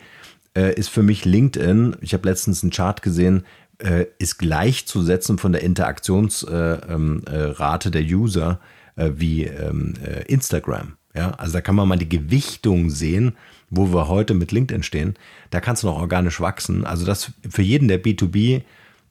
äh, 0.56 0.74
ist 0.74 0.90
für 0.90 1.04
mich 1.04 1.26
LinkedIn. 1.26 1.98
Ich 2.02 2.14
habe 2.14 2.28
letztens 2.28 2.64
einen 2.64 2.72
Chart 2.72 3.02
gesehen, 3.02 3.44
äh, 3.80 4.06
ist 4.20 4.38
gleichzusetzen 4.38 5.38
von 5.38 5.52
der 5.52 5.64
Interaktionsrate 5.64 6.88
äh, 6.88 6.94
ähm, 6.94 7.24
äh, 7.28 7.92
der 7.92 8.04
User 8.04 8.60
äh, 8.96 9.12
wie 9.16 9.44
ähm, 9.44 9.94
äh, 10.04 10.24
Instagram. 10.24 10.94
Ja, 11.14 11.32
also 11.32 11.54
da 11.54 11.62
kann 11.62 11.76
man 11.76 11.88
mal 11.88 11.98
die 11.98 12.10
Gewichtung 12.10 12.90
sehen, 12.90 13.36
wo 13.70 13.92
wir 13.94 14.08
heute 14.08 14.34
mit 14.34 14.52
LinkedIn 14.52 14.84
stehen. 14.84 15.16
Da 15.50 15.60
kannst 15.60 15.84
du 15.84 15.88
noch 15.88 15.98
organisch 15.98 16.40
wachsen. 16.40 16.86
Also 16.86 17.06
das 17.06 17.32
für 17.50 17.64
jeden, 17.64 17.88
der 17.88 18.04
B2B 18.04 18.62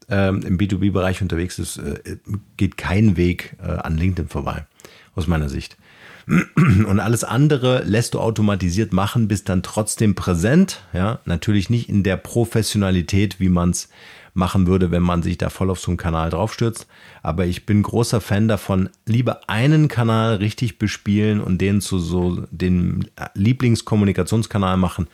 ähm, 0.09 0.42
im 0.42 0.59
B2B-Bereich 0.59 1.22
unterwegs 1.22 1.59
ist, 1.59 1.79
äh, 1.79 2.16
geht 2.57 2.76
kein 2.76 3.16
Weg 3.16 3.57
äh, 3.61 3.70
an 3.70 3.96
LinkedIn 3.96 4.29
vorbei, 4.29 4.66
aus 5.14 5.26
meiner 5.26 5.48
Sicht. 5.48 5.76
Und 6.26 7.00
alles 7.00 7.24
andere 7.24 7.83
lässt 7.85 8.14
du 8.14 8.20
automatisiert 8.20 8.92
machen, 8.92 9.29
bist 9.29 9.48
dann 9.48 9.62
trotzdem 9.62 10.14
präsent. 10.14 10.83
Ja, 10.92 11.20
natürlich 11.24 11.70
nicht 11.70 11.88
in 11.88 12.02
der 12.02 12.16
Professionalität, 12.16 13.40
wie 13.40 13.48
man 13.48 13.70
es 13.70 13.88
machen 14.37 14.66
würde, 14.66 14.90
wenn 14.90 15.03
man 15.03 15.22
sich 15.22 15.38
da 15.38 15.49
voll 15.49 15.70
auf 15.70 15.81
so 15.81 15.90
einen 15.90 15.96
Kanal 15.96 16.31
draufstürzt. 16.31 16.87
Aber 17.22 17.46
ich 17.46 17.66
bin 17.66 17.83
großer 17.83 18.20
Fan 18.20 18.49
davon, 18.49 18.90
lieber 19.07 19.49
einen 19.49 19.88
Kanal 19.88 20.37
richtig 20.37 20.79
bespielen 20.79 21.40
und 21.40 21.59
den 21.59 21.81
zu 21.81 21.99
so 21.99 22.44
den 22.51 23.09
Lieblingskommunikationskanal 23.35 24.77
machen 24.77 25.09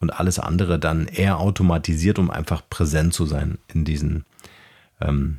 und 0.00 0.10
alles 0.10 0.38
andere 0.38 0.78
dann 0.78 1.06
eher 1.06 1.38
automatisiert, 1.38 2.18
um 2.18 2.30
einfach 2.30 2.62
präsent 2.68 3.14
zu 3.14 3.26
sein 3.26 3.58
in 3.72 3.84
diesen, 3.84 4.24
ähm, 5.00 5.38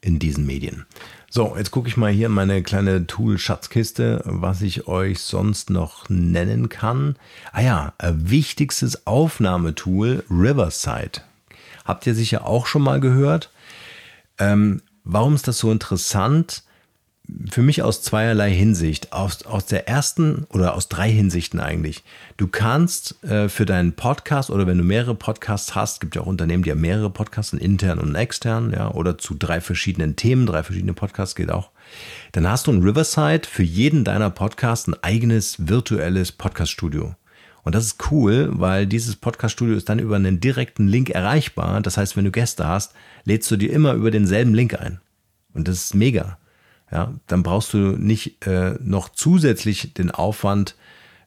in 0.00 0.18
diesen 0.18 0.46
Medien. 0.46 0.86
So, 1.30 1.56
jetzt 1.58 1.72
gucke 1.72 1.88
ich 1.88 1.98
mal 1.98 2.10
hier 2.10 2.28
in 2.28 2.32
meine 2.32 2.62
kleine 2.62 3.06
Tool-Schatzkiste, 3.06 4.22
was 4.24 4.62
ich 4.62 4.86
euch 4.86 5.18
sonst 5.18 5.68
noch 5.68 6.08
nennen 6.08 6.70
kann. 6.70 7.16
Ah 7.52 7.60
ja, 7.60 7.92
äh, 7.98 8.12
wichtigstes 8.14 9.06
Aufnahmetool 9.06 10.24
Riverside. 10.30 11.20
Habt 11.88 12.06
ihr 12.06 12.14
sicher 12.14 12.46
auch 12.46 12.66
schon 12.66 12.82
mal 12.82 13.00
gehört. 13.00 13.50
Ähm, 14.38 14.82
warum 15.04 15.34
ist 15.34 15.48
das 15.48 15.56
so 15.56 15.72
interessant? 15.72 16.62
Für 17.50 17.62
mich 17.62 17.82
aus 17.82 18.02
zweierlei 18.02 18.52
Hinsicht. 18.52 19.14
Aus, 19.14 19.46
aus 19.46 19.64
der 19.64 19.88
ersten 19.88 20.44
oder 20.50 20.74
aus 20.74 20.90
drei 20.90 21.10
Hinsichten 21.10 21.60
eigentlich. 21.60 22.04
Du 22.36 22.46
kannst 22.46 23.24
äh, 23.24 23.48
für 23.48 23.64
deinen 23.64 23.94
Podcast 23.94 24.50
oder 24.50 24.66
wenn 24.66 24.76
du 24.76 24.84
mehrere 24.84 25.14
Podcasts 25.14 25.74
hast, 25.74 26.02
gibt 26.02 26.14
ja 26.14 26.20
auch 26.20 26.26
Unternehmen, 26.26 26.62
die 26.62 26.70
haben 26.70 26.82
mehrere 26.82 27.08
Podcasts, 27.08 27.54
intern 27.54 27.98
und 27.98 28.14
extern, 28.14 28.70
ja, 28.70 28.90
oder 28.90 29.16
zu 29.16 29.32
drei 29.34 29.62
verschiedenen 29.62 30.14
Themen, 30.14 30.44
drei 30.44 30.62
verschiedene 30.62 30.92
Podcasts 30.92 31.34
geht 31.34 31.50
auch. 31.50 31.70
Dann 32.32 32.46
hast 32.46 32.66
du 32.66 32.72
ein 32.72 32.82
Riverside 32.82 33.48
für 33.48 33.62
jeden 33.62 34.04
deiner 34.04 34.28
Podcasts 34.28 34.86
ein 34.88 35.02
eigenes 35.02 35.68
virtuelles 35.68 36.32
Podcaststudio. 36.32 37.14
Und 37.68 37.74
das 37.74 37.84
ist 37.84 38.10
cool, 38.10 38.48
weil 38.52 38.86
dieses 38.86 39.16
Podcast-Studio 39.16 39.76
ist 39.76 39.90
dann 39.90 39.98
über 39.98 40.16
einen 40.16 40.40
direkten 40.40 40.88
Link 40.88 41.10
erreichbar. 41.10 41.82
Das 41.82 41.98
heißt, 41.98 42.16
wenn 42.16 42.24
du 42.24 42.30
Gäste 42.30 42.66
hast, 42.66 42.94
lädst 43.24 43.50
du 43.50 43.58
dir 43.58 43.70
immer 43.70 43.92
über 43.92 44.10
denselben 44.10 44.54
Link 44.54 44.80
ein. 44.80 45.02
Und 45.52 45.68
das 45.68 45.76
ist 45.76 45.94
mega. 45.94 46.38
Ja, 46.90 47.12
dann 47.26 47.42
brauchst 47.42 47.74
du 47.74 47.76
nicht 47.76 48.46
äh, 48.46 48.76
noch 48.80 49.10
zusätzlich 49.10 49.92
den 49.92 50.10
Aufwand 50.10 50.76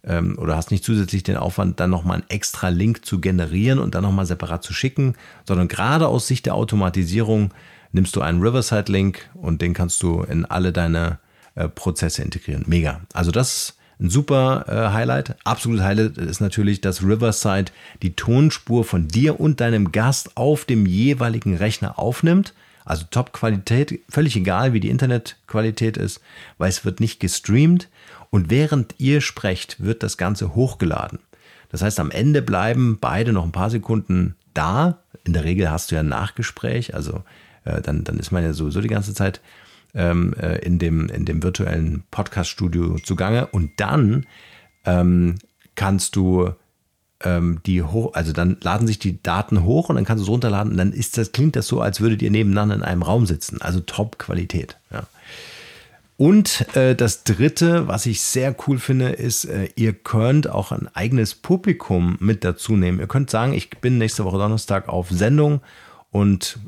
ähm, 0.04 0.36
oder 0.40 0.56
hast 0.56 0.72
nicht 0.72 0.84
zusätzlich 0.84 1.22
den 1.22 1.38
Aufwand, 1.38 1.80
dann 1.80 1.92
nochmal 1.92 2.16
einen 2.16 2.30
extra 2.32 2.70
Link 2.70 3.06
zu 3.06 3.22
generieren 3.22 3.78
und 3.78 3.94
dann 3.94 4.02
nochmal 4.02 4.26
separat 4.26 4.64
zu 4.64 4.74
schicken, 4.74 5.14
sondern 5.48 5.68
gerade 5.68 6.08
aus 6.08 6.26
Sicht 6.26 6.48
der 6.48 6.56
Automatisierung 6.56 7.54
nimmst 7.92 8.16
du 8.16 8.22
einen 8.22 8.42
Riverside-Link 8.42 9.30
und 9.36 9.62
den 9.62 9.76
kannst 9.76 10.02
du 10.02 10.24
in 10.24 10.46
alle 10.46 10.74
deine 10.74 11.20
äh, 11.54 11.70
Prozesse 11.70 12.24
integrieren. 12.24 12.64
Mega. 12.66 13.02
Also 13.14 13.30
das 13.30 13.78
ein 14.02 14.10
super 14.10 14.66
äh, 14.68 14.94
Highlight. 14.94 15.36
Absolutes 15.44 15.86
Highlight 15.86 16.18
ist 16.18 16.42
natürlich, 16.42 16.82
dass 16.82 17.04
Riverside 17.04 17.72
die 18.02 18.16
Tonspur 18.16 18.84
von 18.84 19.08
dir 19.08 19.40
und 19.40 19.62
deinem 19.62 19.92
Gast 19.92 20.36
auf 20.36 20.66
dem 20.66 20.86
jeweiligen 20.86 21.56
Rechner 21.56 22.00
aufnimmt. 22.00 22.54
Also 22.84 23.06
Top-Qualität, 23.12 24.00
völlig 24.10 24.36
egal, 24.36 24.74
wie 24.74 24.80
die 24.80 24.90
Internetqualität 24.90 25.98
ist, 25.98 26.20
weil 26.58 26.70
es 26.70 26.84
wird 26.84 27.00
nicht 27.00 27.20
gestreamt 27.20 27.90
und 28.32 28.50
während 28.50 28.96
ihr 28.98 29.22
sprecht, 29.22 29.84
wird 29.84 30.02
das 30.02 30.18
Ganze 30.18 30.56
hochgeladen. 30.56 31.20
Das 31.70 31.84
heißt, 31.84 32.00
am 32.00 32.12
Ende 32.12 32.42
bleiben 32.42 32.98
beide 33.00 33.34
noch 33.34 33.46
ein 33.46 33.52
paar 33.52 33.70
Sekunden 33.70 34.36
da. 34.54 34.98
In 35.24 35.34
der 35.34 35.44
Regel 35.44 35.70
hast 35.70 35.92
du 35.92 35.96
ja 35.96 36.02
ein 36.02 36.10
Nachgespräch, 36.10 36.96
also 36.96 37.24
äh, 37.66 37.82
dann, 37.82 38.04
dann 38.04 38.18
ist 38.18 38.32
man 38.32 38.44
ja 38.44 38.54
sowieso 38.54 38.82
die 38.82 38.88
ganze 38.88 39.14
Zeit 39.14 39.42
ähm, 39.94 40.34
äh, 40.40 40.58
in, 40.60 40.80
dem, 40.80 41.10
in 41.10 41.26
dem 41.26 41.44
virtuellen 41.44 42.04
Podcast-Studio 42.12 42.98
zugange. 43.00 43.48
Und 43.48 43.72
dann 43.78 44.26
ähm, 44.86 45.36
kannst 45.76 46.16
du 46.16 46.52
ähm, 47.24 47.60
die 47.66 47.84
hoch, 47.84 48.14
also 48.14 48.34
dann 48.34 48.58
laden 48.62 48.88
sich 48.88 49.00
die 49.00 49.22
Daten 49.22 49.64
hoch 49.64 49.90
und 49.90 49.96
dann 49.96 50.06
kannst 50.06 50.22
du 50.22 50.26
es 50.26 50.30
runterladen 50.30 50.72
und 50.72 50.78
dann 50.78 50.94
ist 50.94 51.18
das, 51.18 51.32
klingt 51.32 51.56
das 51.56 51.68
so, 51.68 51.82
als 51.82 52.02
würdet 52.02 52.22
ihr 52.22 52.32
nebeneinander 52.32 52.76
in 52.76 52.84
einem 52.84 53.04
Raum 53.04 53.26
sitzen. 53.26 53.62
Also 53.62 53.80
Top-Qualität. 53.80 54.78
Ja. 54.92 55.04
Und 56.18 56.68
äh, 56.76 56.96
das 56.96 57.24
dritte, 57.24 57.88
was 57.88 58.06
ich 58.06 58.22
sehr 58.22 58.56
cool 58.68 58.78
finde, 58.78 59.10
ist, 59.10 59.46
äh, 59.46 59.70
ihr 59.76 59.94
könnt 59.94 60.48
auch 60.48 60.72
ein 60.72 60.88
eigenes 60.94 61.34
Publikum 61.34 62.16
mit 62.20 62.44
dazu 62.44 62.76
nehmen. 62.76 63.00
Ihr 63.00 63.08
könnt 63.08 63.32
sagen, 63.32 63.54
ich 63.54 63.72
bin 63.72 63.98
nächste 63.98 64.24
Woche 64.24 64.38
Donnerstag 64.38 64.88
auf 64.88 65.10
Sendung 65.10 65.62
und 66.12 66.60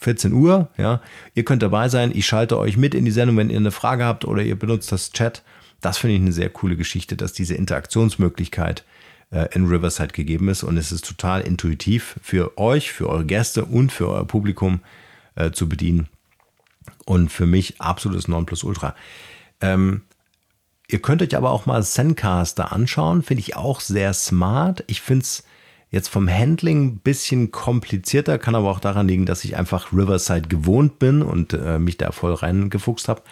14 0.00 0.32
Uhr. 0.32 0.68
Ja, 0.76 1.00
ihr 1.34 1.44
könnt 1.44 1.62
dabei 1.62 1.88
sein. 1.88 2.12
Ich 2.14 2.26
schalte 2.26 2.58
euch 2.58 2.76
mit 2.76 2.94
in 2.94 3.04
die 3.04 3.10
Sendung, 3.10 3.36
wenn 3.36 3.50
ihr 3.50 3.56
eine 3.56 3.70
Frage 3.70 4.04
habt 4.04 4.24
oder 4.24 4.42
ihr 4.42 4.58
benutzt 4.58 4.92
das 4.92 5.12
Chat. 5.12 5.42
Das 5.80 5.98
finde 5.98 6.16
ich 6.16 6.22
eine 6.22 6.32
sehr 6.32 6.50
coole 6.50 6.76
Geschichte, 6.76 7.16
dass 7.16 7.32
diese 7.32 7.54
Interaktionsmöglichkeit 7.54 8.84
äh, 9.30 9.48
in 9.54 9.66
Riverside 9.66 10.12
gegeben 10.12 10.48
ist 10.48 10.62
und 10.62 10.76
es 10.76 10.92
ist 10.92 11.06
total 11.06 11.40
intuitiv 11.40 12.18
für 12.22 12.58
euch, 12.58 12.92
für 12.92 13.08
eure 13.08 13.24
Gäste 13.24 13.64
und 13.64 13.92
für 13.92 14.08
euer 14.08 14.26
Publikum 14.26 14.80
äh, 15.36 15.50
zu 15.52 15.68
bedienen. 15.68 16.08
Und 17.06 17.30
für 17.30 17.46
mich 17.46 17.80
absolutes 17.80 18.28
Nonplusultra. 18.28 18.94
Ähm, 19.60 20.02
ihr 20.88 21.00
könnt 21.00 21.22
euch 21.22 21.36
aber 21.36 21.50
auch 21.50 21.66
mal 21.66 21.82
Zencaster 21.82 22.72
anschauen, 22.72 23.22
finde 23.22 23.40
ich 23.40 23.56
auch 23.56 23.80
sehr 23.80 24.12
smart. 24.12 24.84
Ich 24.86 25.00
finde 25.00 25.22
es 25.22 25.44
Jetzt 25.90 26.08
vom 26.08 26.28
Handling 26.28 26.86
ein 26.86 26.98
bisschen 26.98 27.50
komplizierter, 27.50 28.38
kann 28.38 28.54
aber 28.54 28.70
auch 28.70 28.78
daran 28.78 29.08
liegen, 29.08 29.26
dass 29.26 29.44
ich 29.44 29.56
einfach 29.56 29.92
Riverside 29.92 30.48
gewohnt 30.48 31.00
bin 31.00 31.20
und 31.20 31.52
äh, 31.52 31.80
mich 31.80 31.96
da 31.96 32.12
voll 32.12 32.32
reingefuchst 32.34 33.08
habe. 33.08 33.22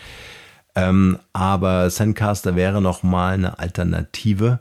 Ähm, 0.74 1.18
aber 1.32 1.88
Sandcaster 1.88 2.56
wäre 2.56 2.82
nochmal 2.82 3.34
eine 3.34 3.60
Alternative, 3.60 4.58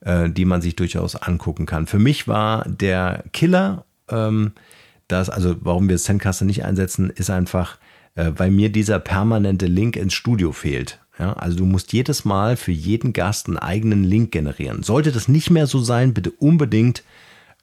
äh, 0.00 0.30
die 0.30 0.44
man 0.44 0.62
sich 0.62 0.76
durchaus 0.76 1.16
angucken 1.16 1.66
kann. 1.66 1.88
Für 1.88 1.98
mich 1.98 2.28
war 2.28 2.64
der 2.68 3.24
Killer, 3.32 3.86
ähm, 4.08 4.52
das, 5.08 5.28
also 5.28 5.56
warum 5.60 5.88
wir 5.88 5.98
Sandcaster 5.98 6.44
nicht 6.44 6.64
einsetzen, 6.64 7.10
ist 7.10 7.30
einfach, 7.30 7.78
äh, 8.14 8.30
weil 8.36 8.52
mir 8.52 8.70
dieser 8.70 9.00
permanente 9.00 9.66
Link 9.66 9.96
ins 9.96 10.14
Studio 10.14 10.52
fehlt. 10.52 11.00
Ja, 11.18 11.34
also 11.34 11.58
du 11.58 11.66
musst 11.66 11.92
jedes 11.92 12.24
Mal 12.24 12.56
für 12.56 12.72
jeden 12.72 13.12
Gast 13.12 13.46
einen 13.46 13.58
eigenen 13.58 14.04
Link 14.04 14.32
generieren. 14.32 14.82
Sollte 14.82 15.12
das 15.12 15.28
nicht 15.28 15.50
mehr 15.50 15.66
so 15.66 15.80
sein, 15.80 16.14
bitte 16.14 16.30
unbedingt 16.30 17.02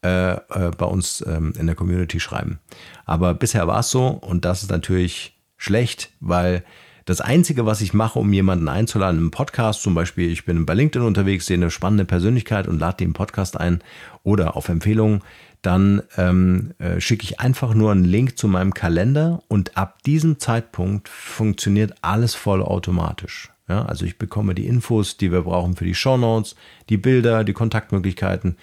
äh, 0.03 0.33
äh, 0.33 0.71
bei 0.77 0.85
uns 0.85 1.23
ähm, 1.27 1.53
in 1.57 1.65
der 1.65 1.75
Community 1.75 2.19
schreiben. 2.19 2.59
Aber 3.05 3.33
bisher 3.33 3.67
war 3.67 3.79
es 3.79 3.89
so 3.89 4.07
und 4.07 4.45
das 4.45 4.63
ist 4.63 4.71
natürlich 4.71 5.37
schlecht, 5.57 6.11
weil 6.19 6.63
das 7.05 7.21
Einzige, 7.21 7.65
was 7.65 7.81
ich 7.81 7.95
mache, 7.95 8.19
um 8.19 8.31
jemanden 8.31 8.67
einzuladen 8.67 9.19
im 9.19 9.31
Podcast, 9.31 9.81
zum 9.81 9.95
Beispiel, 9.95 10.31
ich 10.31 10.45
bin 10.45 10.65
bei 10.67 10.75
LinkedIn 10.75 11.05
unterwegs, 11.07 11.47
sehe 11.47 11.57
eine 11.57 11.71
spannende 11.71 12.05
Persönlichkeit 12.05 12.67
und 12.67 12.79
lade 12.79 12.97
den 12.97 13.13
Podcast 13.13 13.59
ein 13.59 13.81
oder 14.21 14.55
auf 14.55 14.69
Empfehlung, 14.69 15.23
dann 15.61 16.03
ähm, 16.17 16.73
äh, 16.77 17.01
schicke 17.01 17.23
ich 17.23 17.39
einfach 17.39 17.73
nur 17.73 17.91
einen 17.91 18.05
Link 18.05 18.37
zu 18.37 18.47
meinem 18.47 18.73
Kalender 18.73 19.41
und 19.47 19.75
ab 19.75 20.03
diesem 20.03 20.39
Zeitpunkt 20.39 21.09
funktioniert 21.09 21.95
alles 22.01 22.35
vollautomatisch. 22.35 23.51
Ja, 23.67 23.85
also 23.85 24.05
ich 24.05 24.17
bekomme 24.17 24.55
die 24.55 24.67
Infos, 24.67 25.17
die 25.17 25.31
wir 25.31 25.41
brauchen 25.41 25.75
für 25.75 25.85
die 25.85 25.95
Show 25.95 26.17
Notes, 26.17 26.55
die 26.89 26.97
Bilder, 26.97 27.43
die 27.43 27.53
Kontaktmöglichkeiten. 27.53 28.55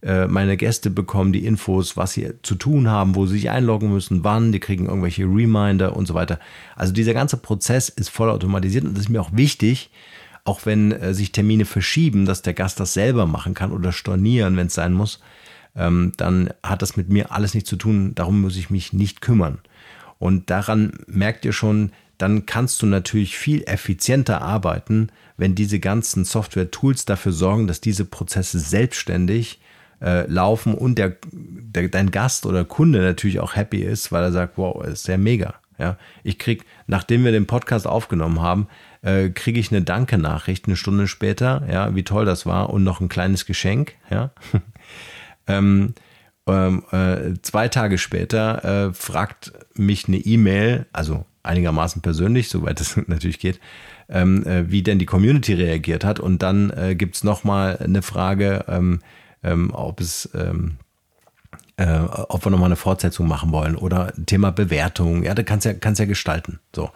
Äh, 0.00 0.28
meine 0.28 0.56
Gäste 0.56 0.90
bekommen 0.90 1.32
die 1.32 1.44
Infos, 1.44 1.96
was 1.96 2.12
sie 2.12 2.30
zu 2.42 2.54
tun 2.54 2.88
haben, 2.88 3.14
wo 3.14 3.26
sie 3.26 3.34
sich 3.34 3.50
einloggen 3.50 3.92
müssen, 3.92 4.22
wann, 4.22 4.52
die 4.52 4.60
kriegen 4.60 4.86
irgendwelche 4.86 5.24
Reminder 5.24 5.96
und 5.96 6.06
so 6.06 6.14
weiter. 6.14 6.38
Also 6.76 6.92
dieser 6.92 7.14
ganze 7.14 7.36
Prozess 7.36 7.88
ist 7.88 8.08
voll 8.08 8.30
automatisiert 8.30 8.84
und 8.84 8.94
das 8.94 9.04
ist 9.04 9.08
mir 9.08 9.20
auch 9.20 9.32
wichtig, 9.32 9.90
auch 10.44 10.66
wenn 10.66 10.92
äh, 10.92 11.14
sich 11.14 11.32
Termine 11.32 11.64
verschieben, 11.64 12.26
dass 12.26 12.42
der 12.42 12.54
Gast 12.54 12.78
das 12.78 12.94
selber 12.94 13.26
machen 13.26 13.54
kann 13.54 13.72
oder 13.72 13.90
stornieren, 13.90 14.56
wenn 14.56 14.68
es 14.68 14.74
sein 14.74 14.92
muss, 14.92 15.20
ähm, 15.74 16.12
dann 16.16 16.50
hat 16.62 16.82
das 16.82 16.96
mit 16.96 17.08
mir 17.08 17.32
alles 17.32 17.54
nichts 17.54 17.68
zu 17.68 17.76
tun. 17.76 18.14
Darum 18.14 18.40
muss 18.40 18.56
ich 18.56 18.70
mich 18.70 18.92
nicht 18.92 19.20
kümmern. 19.20 19.58
Und 20.20 20.50
daran 20.50 20.92
merkt 21.06 21.44
ihr 21.44 21.52
schon, 21.52 21.92
dann 22.18 22.46
kannst 22.46 22.82
du 22.82 22.86
natürlich 22.86 23.36
viel 23.36 23.62
effizienter 23.66 24.42
arbeiten, 24.42 25.10
wenn 25.36 25.54
diese 25.54 25.78
ganzen 25.78 26.24
Software-Tools 26.24 27.04
dafür 27.04 27.32
sorgen, 27.32 27.66
dass 27.66 27.80
diese 27.80 28.04
Prozesse 28.04 28.58
selbstständig 28.58 29.60
äh, 30.00 30.26
laufen 30.26 30.74
und 30.74 30.98
der, 30.98 31.16
der, 31.32 31.88
dein 31.88 32.10
Gast 32.10 32.46
oder 32.46 32.64
Kunde 32.64 33.00
natürlich 33.00 33.40
auch 33.40 33.56
happy 33.56 33.78
ist, 33.78 34.12
weil 34.12 34.22
er 34.22 34.32
sagt, 34.32 34.58
wow, 34.58 34.84
ist 34.84 35.04
sehr 35.04 35.18
mega. 35.18 35.54
Ja, 35.78 35.96
ich 36.24 36.40
krieg, 36.40 36.64
nachdem 36.88 37.24
wir 37.24 37.30
den 37.30 37.46
Podcast 37.46 37.86
aufgenommen 37.86 38.42
haben, 38.42 38.66
äh, 39.02 39.28
kriege 39.28 39.60
ich 39.60 39.70
eine 39.70 39.82
Danke-Nachricht 39.82 40.66
eine 40.66 40.74
Stunde 40.74 41.06
später, 41.06 41.62
ja, 41.70 41.94
wie 41.94 42.02
toll 42.02 42.24
das 42.24 42.46
war 42.46 42.70
und 42.70 42.82
noch 42.82 43.00
ein 43.00 43.08
kleines 43.08 43.46
Geschenk, 43.46 43.94
ja. 44.10 44.32
ähm, 45.46 45.94
ähm, 46.48 46.82
äh, 46.90 47.34
zwei 47.42 47.68
Tage 47.68 47.98
später 47.98 48.88
äh, 48.88 48.92
fragt 48.92 49.52
mich 49.74 50.08
eine 50.08 50.16
E-Mail, 50.16 50.86
also 50.92 51.26
einigermaßen 51.42 52.02
persönlich, 52.02 52.48
soweit 52.48 52.80
es 52.80 52.96
natürlich 53.06 53.38
geht, 53.38 53.60
ähm, 54.08 54.44
äh, 54.46 54.70
wie 54.70 54.82
denn 54.82 54.98
die 54.98 55.06
Community 55.06 55.54
reagiert 55.54 56.04
hat. 56.04 56.18
Und 56.18 56.42
dann 56.42 56.70
äh, 56.70 56.94
gibt 56.94 57.16
es 57.16 57.24
nochmal 57.24 57.78
eine 57.78 58.02
Frage, 58.02 58.64
ähm, 59.42 59.70
ob 59.72 60.00
es 60.00 60.28
ähm, 60.34 60.76
äh, 61.78 62.00
ob 62.28 62.44
wir 62.44 62.50
nochmal 62.50 62.66
eine 62.66 62.76
Fortsetzung 62.76 63.28
machen 63.28 63.52
wollen 63.52 63.76
oder 63.76 64.12
Thema 64.26 64.50
Bewertung. 64.50 65.22
Ja, 65.22 65.34
da 65.34 65.42
kannst 65.42 65.64
ja, 65.64 65.72
kannst 65.72 66.00
ja 66.00 66.06
gestalten. 66.06 66.58
So. 66.74 66.90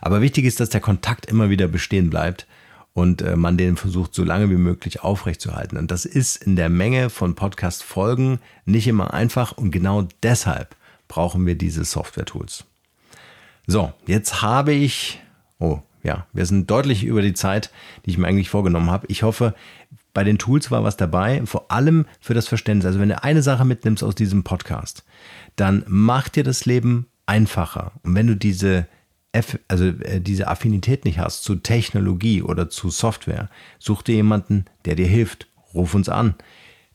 Aber 0.00 0.20
wichtig 0.20 0.44
ist, 0.44 0.60
dass 0.60 0.68
der 0.68 0.80
Kontakt 0.80 1.26
immer 1.26 1.48
wieder 1.48 1.68
bestehen 1.68 2.10
bleibt 2.10 2.46
und 2.92 3.22
äh, 3.22 3.36
man 3.36 3.56
den 3.56 3.76
versucht, 3.76 4.14
so 4.14 4.24
lange 4.24 4.50
wie 4.50 4.56
möglich 4.56 5.02
aufrechtzuerhalten. 5.02 5.78
Und 5.78 5.90
das 5.90 6.04
ist 6.04 6.36
in 6.36 6.54
der 6.54 6.68
Menge 6.68 7.10
von 7.10 7.34
Podcast-Folgen 7.34 8.40
nicht 8.66 8.86
immer 8.86 9.14
einfach 9.14 9.52
und 9.52 9.70
genau 9.70 10.06
deshalb 10.22 10.76
brauchen 11.08 11.46
wir 11.46 11.56
diese 11.56 11.84
Software-Tools. 11.84 12.64
So, 13.66 13.92
jetzt 14.06 14.42
habe 14.42 14.72
ich, 14.72 15.20
oh 15.58 15.80
ja, 16.02 16.26
wir 16.32 16.46
sind 16.46 16.70
deutlich 16.70 17.04
über 17.04 17.20
die 17.20 17.34
Zeit, 17.34 17.70
die 18.04 18.10
ich 18.10 18.18
mir 18.18 18.28
eigentlich 18.28 18.48
vorgenommen 18.48 18.90
habe. 18.90 19.06
Ich 19.08 19.24
hoffe, 19.24 19.54
bei 20.16 20.24
den 20.24 20.38
Tools 20.38 20.70
war 20.70 20.82
was 20.82 20.96
dabei, 20.96 21.44
vor 21.44 21.70
allem 21.70 22.06
für 22.20 22.32
das 22.32 22.48
Verständnis. 22.48 22.86
Also 22.86 23.00
wenn 23.00 23.10
du 23.10 23.22
eine 23.22 23.42
Sache 23.42 23.66
mitnimmst 23.66 24.02
aus 24.02 24.14
diesem 24.14 24.44
Podcast, 24.44 25.04
dann 25.56 25.84
macht 25.86 26.36
dir 26.36 26.42
das 26.42 26.64
Leben 26.64 27.08
einfacher. 27.26 27.92
Und 28.02 28.14
wenn 28.14 28.26
du 28.26 28.34
diese 28.34 28.88
also 29.68 29.84
äh, 29.84 30.18
diese 30.18 30.48
Affinität 30.48 31.04
nicht 31.04 31.18
hast 31.18 31.44
zu 31.44 31.56
Technologie 31.56 32.40
oder 32.40 32.70
zu 32.70 32.88
Software, 32.88 33.50
such 33.78 34.00
dir 34.00 34.14
jemanden, 34.14 34.64
der 34.86 34.94
dir 34.94 35.06
hilft. 35.06 35.48
Ruf 35.74 35.92
uns 35.92 36.08
an. 36.08 36.36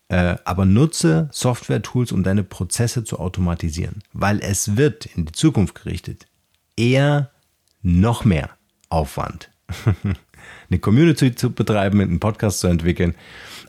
Äh, 0.07 0.37
aber 0.43 0.65
nutze 0.65 1.29
Software-Tools, 1.31 2.11
um 2.11 2.23
deine 2.23 2.43
Prozesse 2.43 3.03
zu 3.03 3.19
automatisieren, 3.19 4.01
weil 4.13 4.39
es 4.39 4.75
wird 4.75 5.05
in 5.05 5.25
die 5.25 5.33
Zukunft 5.33 5.75
gerichtet 5.75 6.25
eher 6.75 7.29
noch 7.83 8.25
mehr 8.25 8.49
Aufwand, 8.89 9.51
eine 10.69 10.79
Community 10.79 11.35
zu 11.35 11.51
betreiben, 11.51 12.01
einen 12.01 12.19
Podcast 12.19 12.59
zu 12.59 12.67
entwickeln. 12.67 13.15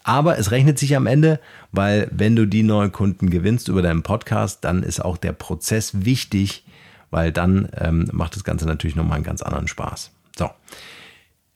Aber 0.05 0.39
es 0.39 0.51
rechnet 0.51 0.79
sich 0.79 0.97
am 0.97 1.07
Ende, 1.07 1.41
weil 1.71 2.09
wenn 2.11 2.35
du 2.35 2.47
die 2.47 2.63
neuen 2.63 2.93
Kunden 2.93 3.31
gewinnst 3.31 3.69
über 3.69 3.83
deinen 3.83 4.03
Podcast, 4.03 4.65
dann 4.65 4.83
ist 4.83 5.05
auch 5.05 5.17
der 5.17 5.33
Prozess 5.33 6.05
wichtig, 6.05 6.65
weil 7.11 7.31
dann 7.31 7.69
ähm, 7.79 8.09
macht 8.13 8.35
das 8.35 8.45
Ganze 8.45 8.67
natürlich 8.67 8.97
nochmal 8.97 9.17
einen 9.17 9.25
ganz 9.25 9.43
anderen 9.43 9.69
Spaß. 9.69 10.11
So. 10.37 10.51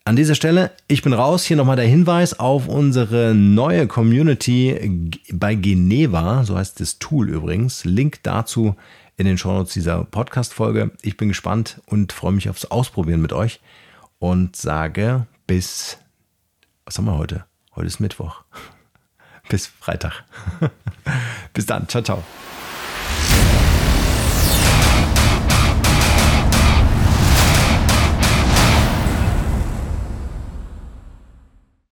An 0.05 0.15
dieser 0.15 0.37
Stelle, 0.37 0.71
ich 0.87 1.03
bin 1.03 1.13
raus. 1.13 1.45
Hier 1.45 1.57
nochmal 1.57 1.75
der 1.75 1.87
Hinweis 1.87 2.39
auf 2.39 2.69
unsere 2.69 3.35
neue 3.35 3.89
Community 3.89 5.11
bei 5.33 5.57
Geneva. 5.57 6.45
So 6.45 6.57
heißt 6.57 6.79
das 6.79 7.01
Tool 7.01 7.29
übrigens. 7.29 7.85
Link 7.85 8.21
dazu 8.23 8.77
in 9.17 9.27
den 9.27 9.37
Shownotes 9.37 9.73
dieser 9.73 10.05
Podcast-Folge. 10.05 10.93
Ich 11.03 11.17
bin 11.17 11.27
gespannt 11.27 11.81
und 11.87 12.13
freue 12.13 12.31
mich 12.31 12.49
aufs 12.49 12.67
Ausprobieren 12.67 13.21
mit 13.21 13.33
euch 13.33 13.59
und 14.19 14.57
sage 14.57 15.27
bis, 15.47 15.99
was 16.85 16.99
haben 16.99 17.07
wir 17.07 17.19
heute? 17.19 17.45
Heute 17.75 17.87
ist 17.87 18.01
Mittwoch. 18.01 18.45
bis 19.49 19.67
Freitag. 19.67 20.25
bis 21.53 21.67
dann. 21.67 21.89
Ciao, 21.89 22.03
ciao. 22.03 22.23